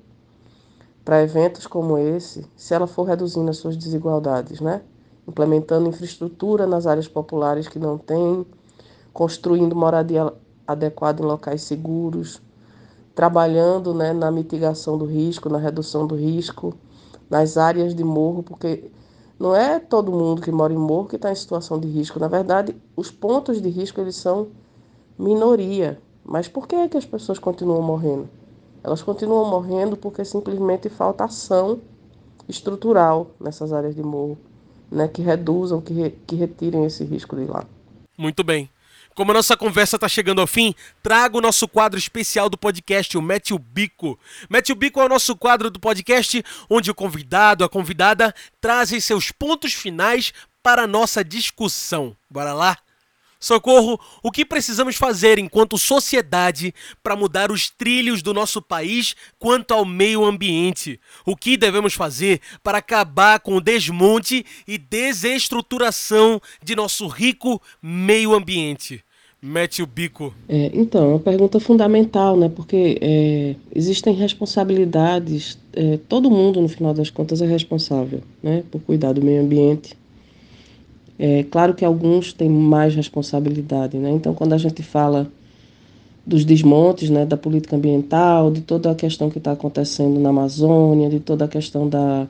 para 1.05 1.23
eventos 1.23 1.67
como 1.67 1.97
esse, 1.97 2.47
se 2.57 2.75
ela 2.75 2.87
for 2.87 3.05
reduzindo 3.05 3.51
as 3.51 3.59
suas 3.59 3.77
desigualdades, 3.77 4.61
né? 4.61 4.83
Implementando 5.27 5.88
infraestrutura 5.88 6.67
nas 6.67 6.87
áreas 6.87 7.09
populares 7.09 7.69
que 7.69 7.79
não 7.79 7.97
tem, 7.97 8.47
construindo 9.12 9.77
moradia 9.77 10.33
adequada 10.67 11.23
em 11.23 11.27
locais 11.27 11.62
seguros, 11.62 12.43
trabalhando 13.14 13.95
né, 13.95 14.12
na 14.12 14.31
mitigação 14.31 14.99
do 14.99 15.05
risco, 15.05 15.49
na 15.49 15.59
redução 15.59 16.07
do 16.07 16.14
risco, 16.14 16.75
nas 17.31 17.57
áreas 17.57 17.95
de 17.95 18.03
morro, 18.03 18.43
porque 18.43 18.90
não 19.38 19.55
é 19.55 19.81
todo 19.81 20.12
mundo 20.12 20.42
que 20.42 20.53
mora 20.53 20.73
em 20.73 20.77
morro 20.77 21.09
que 21.09 21.16
está 21.16 21.31
em 21.31 21.35
situação 21.35 21.79
de 21.79 21.88
risco. 21.88 22.20
Na 22.20 22.29
verdade, 22.29 22.77
os 22.97 23.11
pontos 23.11 23.61
de 23.61 23.68
risco 23.68 24.01
eles 24.01 24.16
são 24.16 24.49
minoria. 25.18 25.99
Mas 26.25 26.49
por 26.49 26.66
que, 26.66 26.75
é 26.77 26.88
que 26.88 26.97
as 26.97 27.05
pessoas 27.05 27.38
continuam 27.38 27.83
morrendo? 27.83 28.29
Elas 28.83 29.03
continuam 29.03 29.49
morrendo 29.49 29.97
porque 29.97 30.25
simplesmente 30.25 30.88
falta 30.88 31.25
ação 31.25 31.81
estrutural 32.49 33.31
nessas 33.40 33.73
áreas 33.73 33.94
de 33.94 34.03
morro, 34.03 34.38
né, 34.90 35.09
que 35.09 35.23
reduzam, 35.23 35.81
que, 35.81 35.92
re, 35.92 36.11
que 36.27 36.37
retirem 36.37 36.85
esse 36.85 37.05
risco 37.05 37.35
de 37.37 37.47
lá. 37.47 37.64
Muito 38.16 38.44
bem. 38.44 38.68
Como 39.14 39.31
a 39.31 39.35
nossa 39.35 39.57
conversa 39.57 39.96
está 39.96 40.09
chegando 40.09 40.40
ao 40.40 40.46
fim, 40.46 40.74
trago 41.03 41.38
o 41.38 41.40
nosso 41.40 41.68
quadro 41.68 41.98
especial 41.98 42.50
do 42.50 42.59
podcast, 42.59 43.16
o 43.16 43.22
Mete 43.22 43.55
o 43.55 43.59
Bico. 43.59 44.18
Mete 44.50 44.72
o 44.72 44.74
Bico 44.74 45.00
é 45.00 45.05
o 45.05 45.09
nosso 45.09 45.37
quadro 45.37 45.70
do 45.70 45.79
podcast 45.79 46.44
onde 46.68 46.90
o 46.90 46.94
convidado, 46.94 47.64
a 47.64 47.68
convidada, 47.68 48.35
trazem 48.61 49.00
seus 49.00 49.31
pontos 49.31 49.72
finais 49.72 50.33
para 50.62 50.83
a 50.83 50.87
nossa 50.87 51.24
discussão. 51.24 52.16
Bora 52.29 52.53
lá? 52.53 52.79
Socorro, 53.44 54.00
o 54.22 54.30
que 54.30 54.42
precisamos 54.42 54.96
fazer 54.96 55.38
enquanto 55.38 55.76
sociedade 55.76 56.72
para 57.02 57.14
mudar 57.14 57.52
os 57.52 57.68
trilhos 57.68 58.22
do 58.22 58.33
nosso 58.33 58.62
país 58.62 59.14
quanto 59.38 59.74
ao 59.74 59.85
meio 59.85 60.24
ambiente? 60.24 60.98
O 61.26 61.37
que 61.37 61.59
devemos 61.59 61.92
fazer 61.92 62.40
para 62.62 62.78
acabar 62.78 63.38
com 63.40 63.57
o 63.57 63.61
desmonte 63.61 64.46
e 64.66 64.78
desestruturação 64.78 66.40
de 66.62 66.74
nosso 66.74 67.07
rico 67.07 67.61
meio 67.83 68.33
ambiente? 68.33 69.04
Mete 69.42 69.83
o 69.83 69.87
bico. 69.87 70.35
É, 70.48 70.70
então, 70.72 71.04
é 71.04 71.09
uma 71.09 71.18
pergunta 71.18 71.61
fundamental, 71.61 72.38
né? 72.38 72.48
Porque 72.48 72.96
é, 72.98 73.57
existem 73.74 74.14
responsabilidades, 74.14 75.59
é, 75.74 75.98
todo 76.09 76.30
mundo, 76.30 76.62
no 76.62 76.68
final 76.68 76.94
das 76.94 77.11
contas, 77.11 77.42
é 77.42 77.46
responsável 77.46 78.22
né? 78.42 78.64
por 78.70 78.80
cuidar 78.80 79.12
do 79.12 79.22
meio 79.22 79.42
ambiente 79.42 79.94
é 81.18 81.44
claro 81.44 81.74
que 81.74 81.85
alguns 81.85 82.33
têm 82.33 82.48
mais 82.48 82.94
responsabilidade, 82.94 83.96
né? 83.98 84.11
Então, 84.11 84.35
quando 84.35 84.53
a 84.53 84.59
gente 84.59 84.83
fala 84.83 85.31
dos 86.27 86.44
desmontes, 86.44 87.11
né, 87.11 87.27
da 87.27 87.37
política 87.37 87.77
ambiental, 87.77 88.50
de 88.50 88.62
toda 88.62 88.90
a 88.90 88.94
questão 88.94 89.31
que 89.31 89.38
está 89.38 89.53
acontecendo 89.53 90.18
na 90.18 90.31
Amazônia, 90.31 91.11
de 91.11 91.20
toda 91.20 91.44
a 91.44 91.48
questão 91.48 91.88
da, 91.88 92.27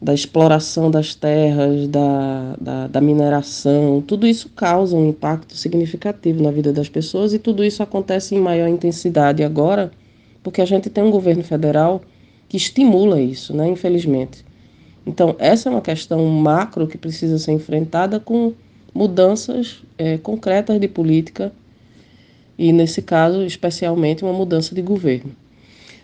da 0.00 0.14
exploração 0.14 0.90
das 0.90 1.14
terras, 1.14 1.88
da, 1.88 2.54
da, 2.60 2.86
da, 2.86 3.00
mineração, 3.00 4.00
tudo 4.06 4.26
isso 4.26 4.48
causa 4.50 4.96
um 4.96 5.08
impacto 5.08 5.56
significativo 5.56 6.42
na 6.42 6.50
vida 6.50 6.72
das 6.72 6.88
pessoas 6.88 7.34
e 7.34 7.38
tudo 7.38 7.64
isso 7.64 7.82
acontece 7.82 8.34
em 8.34 8.40
maior 8.40 8.68
intensidade 8.68 9.42
agora, 9.42 9.90
porque 10.42 10.62
a 10.62 10.64
gente 10.66 10.88
tem 10.88 11.02
um 11.02 11.10
governo 11.10 11.42
federal 11.42 12.00
que 12.48 12.56
estimula 12.56 13.20
isso, 13.20 13.54
né, 13.54 13.68
infelizmente. 13.68 14.44
Então, 15.06 15.34
essa 15.38 15.68
é 15.68 15.72
uma 15.72 15.80
questão 15.80 16.24
macro 16.26 16.86
que 16.86 16.98
precisa 16.98 17.38
ser 17.38 17.52
enfrentada 17.52 18.20
com 18.20 18.52
mudanças 18.94 19.82
é, 19.96 20.18
concretas 20.18 20.80
de 20.80 20.88
política 20.88 21.52
e, 22.58 22.72
nesse 22.72 23.00
caso, 23.00 23.42
especialmente, 23.42 24.24
uma 24.24 24.32
mudança 24.32 24.74
de 24.74 24.82
governo. 24.82 25.34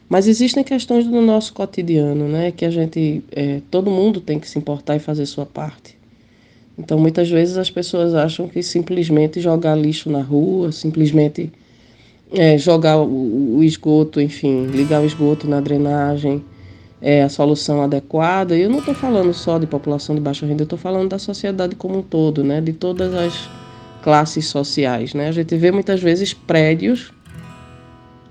Mas 0.08 0.28
existem 0.28 0.62
questões 0.62 1.06
do 1.06 1.20
nosso 1.20 1.52
cotidiano, 1.52 2.28
né, 2.28 2.52
que 2.52 2.64
a 2.64 2.70
gente, 2.70 3.22
é, 3.32 3.60
todo 3.70 3.90
mundo 3.90 4.20
tem 4.20 4.38
que 4.38 4.48
se 4.48 4.58
importar 4.58 4.96
e 4.96 5.00
fazer 5.00 5.26
sua 5.26 5.44
parte. 5.44 5.96
Então, 6.78 6.98
muitas 6.98 7.28
vezes 7.28 7.56
as 7.56 7.70
pessoas 7.70 8.14
acham 8.14 8.48
que 8.48 8.62
simplesmente 8.62 9.40
jogar 9.40 9.74
lixo 9.74 10.10
na 10.10 10.22
rua, 10.22 10.70
simplesmente 10.70 11.50
é, 12.32 12.56
jogar 12.58 12.98
o, 12.98 13.56
o 13.56 13.64
esgoto, 13.64 14.20
enfim, 14.20 14.66
ligar 14.66 15.02
o 15.02 15.06
esgoto 15.06 15.48
na 15.48 15.60
drenagem, 15.60 16.44
é 17.00 17.22
a 17.22 17.28
solução 17.28 17.82
adequada. 17.82 18.56
Eu 18.56 18.70
não 18.70 18.78
estou 18.78 18.94
falando 18.94 19.32
só 19.32 19.58
de 19.58 19.66
população 19.66 20.14
de 20.14 20.20
baixa 20.20 20.46
renda, 20.46 20.62
eu 20.62 20.64
estou 20.64 20.78
falando 20.78 21.08
da 21.08 21.18
sociedade 21.18 21.76
como 21.76 21.98
um 21.98 22.02
todo, 22.02 22.42
né? 22.42 22.60
de 22.60 22.72
todas 22.72 23.14
as 23.14 23.48
classes 24.02 24.46
sociais. 24.46 25.14
Né? 25.14 25.28
A 25.28 25.32
gente 25.32 25.54
vê 25.56 25.70
muitas 25.70 26.00
vezes 26.00 26.32
prédios 26.32 27.12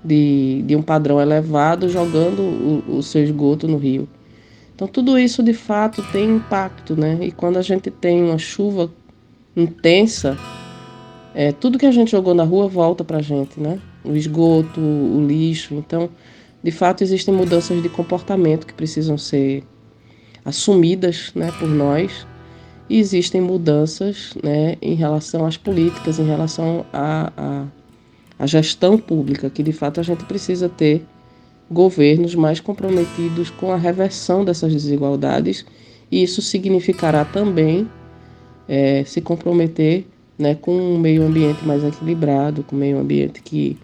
de, 0.02 0.62
de 0.66 0.76
um 0.76 0.82
padrão 0.82 1.20
elevado 1.20 1.88
jogando 1.88 2.40
o, 2.40 2.98
o 2.98 3.02
seu 3.02 3.22
esgoto 3.22 3.66
no 3.66 3.76
rio. 3.76 4.08
Então 4.74 4.86
tudo 4.86 5.18
isso 5.18 5.42
de 5.42 5.54
fato 5.54 6.02
tem 6.12 6.36
impacto, 6.36 6.94
né? 6.94 7.18
E 7.22 7.32
quando 7.32 7.56
a 7.56 7.62
gente 7.62 7.90
tem 7.90 8.22
uma 8.22 8.36
chuva 8.36 8.90
intensa, 9.56 10.36
é, 11.34 11.50
tudo 11.50 11.78
que 11.78 11.86
a 11.86 11.90
gente 11.90 12.10
jogou 12.10 12.34
na 12.34 12.44
rua 12.44 12.68
volta 12.68 13.02
para 13.02 13.16
a 13.16 13.22
gente, 13.22 13.58
né? 13.58 13.78
O 14.04 14.14
esgoto, 14.14 14.78
o 14.78 15.26
lixo. 15.26 15.74
Então 15.74 16.10
de 16.66 16.72
fato 16.72 17.04
existem 17.04 17.32
mudanças 17.32 17.80
de 17.80 17.88
comportamento 17.88 18.66
que 18.66 18.74
precisam 18.74 19.16
ser 19.16 19.62
assumidas 20.44 21.30
né, 21.32 21.52
por 21.60 21.68
nós. 21.68 22.26
E 22.90 22.98
existem 22.98 23.40
mudanças 23.40 24.34
né, 24.42 24.74
em 24.82 24.94
relação 24.94 25.46
às 25.46 25.56
políticas, 25.56 26.18
em 26.18 26.26
relação 26.26 26.84
à, 26.92 27.68
à, 28.36 28.46
gestão 28.48 28.98
pública, 28.98 29.48
que 29.48 29.62
de 29.62 29.72
fato 29.72 30.00
a 30.00 30.02
gente 30.02 30.24
precisa 30.24 30.68
ter 30.68 31.06
governos 31.70 32.34
mais 32.34 32.58
comprometidos 32.58 33.48
com 33.48 33.70
a 33.70 33.76
reversão 33.76 34.44
dessas 34.44 34.72
desigualdades. 34.72 35.64
E 36.10 36.20
isso 36.20 36.42
significará 36.42 37.24
também 37.24 37.88
é, 38.66 39.04
se 39.04 39.20
comprometer 39.20 40.04
né, 40.36 40.56
com 40.56 40.76
um 40.76 40.98
meio 40.98 41.22
ambiente 41.22 41.64
mais 41.64 41.84
equilibrado, 41.84 42.64
com 42.64 42.74
um 42.74 42.80
meio 42.80 42.98
ambiente 42.98 43.40
que, 43.40 43.78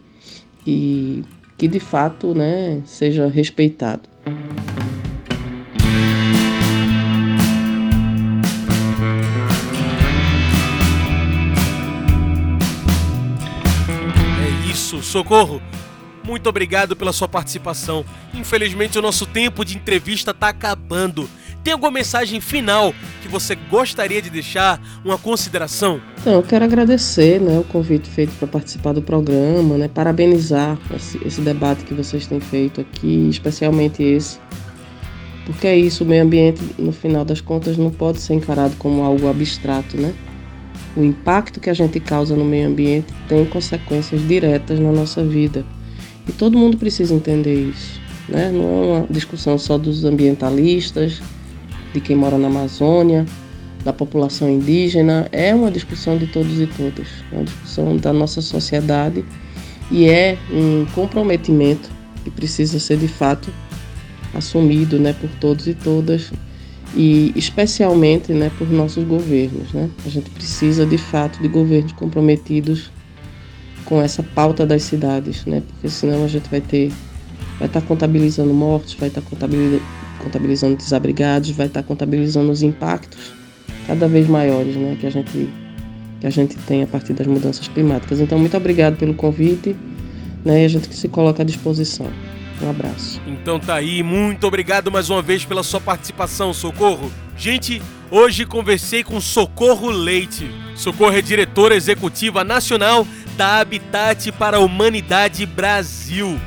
que 0.64 1.24
que 1.62 1.68
de 1.68 1.78
fato 1.78 2.34
né, 2.34 2.82
seja 2.84 3.28
respeitado. 3.28 4.02
É 14.40 14.68
isso, 14.68 15.00
socorro! 15.04 15.62
Muito 16.24 16.48
obrigado 16.48 16.96
pela 16.96 17.12
sua 17.12 17.28
participação. 17.28 18.04
Infelizmente, 18.34 18.98
o 18.98 19.02
nosso 19.02 19.24
tempo 19.24 19.64
de 19.64 19.76
entrevista 19.76 20.32
está 20.32 20.48
acabando. 20.48 21.30
Tem 21.62 21.72
alguma 21.72 21.92
mensagem 21.92 22.40
final 22.40 22.92
que 23.22 23.28
você 23.28 23.54
gostaria 23.54 24.20
de 24.20 24.28
deixar? 24.28 24.80
Uma 25.04 25.16
consideração? 25.16 26.00
Então, 26.20 26.32
eu 26.34 26.42
quero 26.42 26.64
agradecer 26.64 27.40
né, 27.40 27.56
o 27.58 27.62
convite 27.64 28.10
feito 28.10 28.32
para 28.36 28.48
participar 28.48 28.92
do 28.92 29.00
programa, 29.00 29.78
né, 29.78 29.88
parabenizar 29.88 30.76
esse, 30.94 31.20
esse 31.24 31.40
debate 31.40 31.84
que 31.84 31.94
vocês 31.94 32.26
têm 32.26 32.40
feito 32.40 32.80
aqui, 32.80 33.28
especialmente 33.30 34.02
esse. 34.02 34.40
Porque 35.46 35.68
é 35.68 35.76
isso, 35.76 36.02
o 36.02 36.06
meio 36.06 36.24
ambiente, 36.24 36.60
no 36.78 36.92
final 36.92 37.24
das 37.24 37.40
contas, 37.40 37.76
não 37.76 37.90
pode 37.90 38.20
ser 38.20 38.34
encarado 38.34 38.74
como 38.76 39.02
algo 39.02 39.28
abstrato, 39.28 39.96
né? 39.96 40.12
O 40.96 41.02
impacto 41.04 41.60
que 41.60 41.70
a 41.70 41.74
gente 41.74 42.00
causa 42.00 42.34
no 42.34 42.44
meio 42.44 42.68
ambiente 42.68 43.12
tem 43.28 43.44
consequências 43.44 44.26
diretas 44.26 44.80
na 44.80 44.90
nossa 44.90 45.22
vida. 45.24 45.64
E 46.28 46.32
todo 46.32 46.58
mundo 46.58 46.76
precisa 46.76 47.14
entender 47.14 47.54
isso. 47.54 48.00
né? 48.28 48.50
não 48.52 48.62
é 48.62 48.98
uma 48.98 49.06
discussão 49.08 49.58
só 49.58 49.78
dos 49.78 50.04
ambientalistas, 50.04 51.20
de 51.92 52.00
quem 52.00 52.16
mora 52.16 52.38
na 52.38 52.48
Amazônia, 52.48 53.26
da 53.84 53.92
população 53.92 54.48
indígena, 54.48 55.28
é 55.32 55.54
uma 55.54 55.70
discussão 55.70 56.16
de 56.16 56.26
todos 56.26 56.60
e 56.60 56.66
todas, 56.66 57.08
é 57.32 57.36
uma 57.36 57.44
discussão 57.44 57.96
da 57.96 58.12
nossa 58.12 58.40
sociedade 58.40 59.24
e 59.90 60.08
é 60.08 60.38
um 60.50 60.86
comprometimento 60.94 61.90
que 62.22 62.30
precisa 62.30 62.78
ser 62.78 62.96
de 62.96 63.08
fato 63.08 63.52
assumido 64.34 64.98
né, 64.98 65.14
por 65.20 65.28
todos 65.40 65.66
e 65.66 65.74
todas 65.74 66.32
e 66.94 67.32
especialmente 67.34 68.32
né, 68.32 68.50
por 68.56 68.70
nossos 68.70 69.04
governos. 69.04 69.72
Né? 69.72 69.90
A 70.06 70.08
gente 70.08 70.30
precisa 70.30 70.86
de 70.86 70.98
fato 70.98 71.40
de 71.42 71.48
governos 71.48 71.92
comprometidos 71.92 72.90
com 73.84 74.00
essa 74.00 74.22
pauta 74.22 74.64
das 74.64 74.82
cidades, 74.84 75.44
né? 75.44 75.62
porque 75.66 75.88
senão 75.88 76.24
a 76.24 76.28
gente 76.28 76.48
vai 76.48 76.60
ter 76.60 76.92
vai 77.58 77.68
estar 77.68 77.80
tá 77.80 77.86
contabilizando 77.86 78.52
mortos, 78.52 78.94
vai 78.94 79.08
estar 79.08 79.20
tá 79.20 79.26
contabilizando, 79.28 79.82
contabilizando 80.22 80.76
desabrigados, 80.76 81.50
vai 81.50 81.66
estar 81.66 81.82
tá 81.82 81.88
contabilizando 81.88 82.50
os 82.50 82.62
impactos 82.62 83.32
cada 83.86 84.08
vez 84.08 84.28
maiores 84.28 84.76
né? 84.76 84.96
que, 85.00 85.06
a 85.06 85.10
gente, 85.10 85.50
que 86.20 86.26
a 86.26 86.30
gente 86.30 86.56
tem 86.58 86.82
a 86.82 86.86
partir 86.86 87.12
das 87.12 87.26
mudanças 87.26 87.68
climáticas. 87.68 88.20
Então, 88.20 88.38
muito 88.38 88.56
obrigado 88.56 88.96
pelo 88.96 89.14
convite 89.14 89.76
né? 90.44 90.62
e 90.62 90.64
a 90.64 90.68
gente 90.68 90.94
se 90.94 91.08
coloca 91.08 91.42
à 91.42 91.44
disposição. 91.44 92.06
Um 92.62 92.70
abraço. 92.70 93.20
Então 93.26 93.58
tá 93.58 93.74
aí, 93.74 94.04
muito 94.04 94.46
obrigado 94.46 94.90
mais 94.90 95.10
uma 95.10 95.20
vez 95.20 95.44
pela 95.44 95.64
sua 95.64 95.80
participação, 95.80 96.54
Socorro. 96.54 97.10
Gente, 97.36 97.82
hoje 98.08 98.46
conversei 98.46 99.02
com 99.02 99.20
Socorro 99.20 99.90
Leite. 99.90 100.48
Socorro 100.76 101.12
é 101.12 101.20
diretora 101.20 101.74
executiva 101.74 102.44
nacional 102.44 103.04
da 103.36 103.58
Habitat 103.58 104.30
para 104.32 104.58
a 104.58 104.60
Humanidade 104.60 105.44
Brasil. 105.44 106.38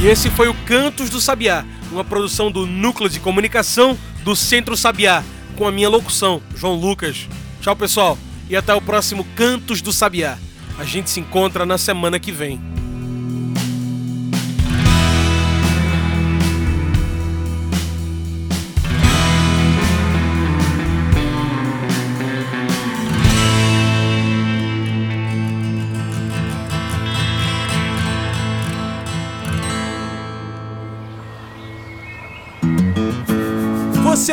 E 0.00 0.06
esse 0.06 0.30
foi 0.30 0.48
o 0.48 0.54
Cantos 0.66 1.10
do 1.10 1.20
Sabiá, 1.20 1.66
uma 1.92 2.04
produção 2.04 2.50
do 2.50 2.66
Núcleo 2.66 3.08
de 3.08 3.20
Comunicação 3.20 3.96
do 4.24 4.34
Centro 4.34 4.76
Sabiá, 4.76 5.22
com 5.56 5.66
a 5.66 5.72
minha 5.72 5.88
locução, 5.88 6.42
João 6.56 6.74
Lucas. 6.74 7.28
Tchau, 7.60 7.76
pessoal, 7.76 8.18
e 8.48 8.56
até 8.56 8.74
o 8.74 8.80
próximo 8.80 9.26
Cantos 9.36 9.82
do 9.82 9.92
Sabiá. 9.92 10.38
A 10.78 10.84
gente 10.84 11.10
se 11.10 11.20
encontra 11.20 11.66
na 11.66 11.76
semana 11.76 12.18
que 12.18 12.32
vem. 12.32 12.71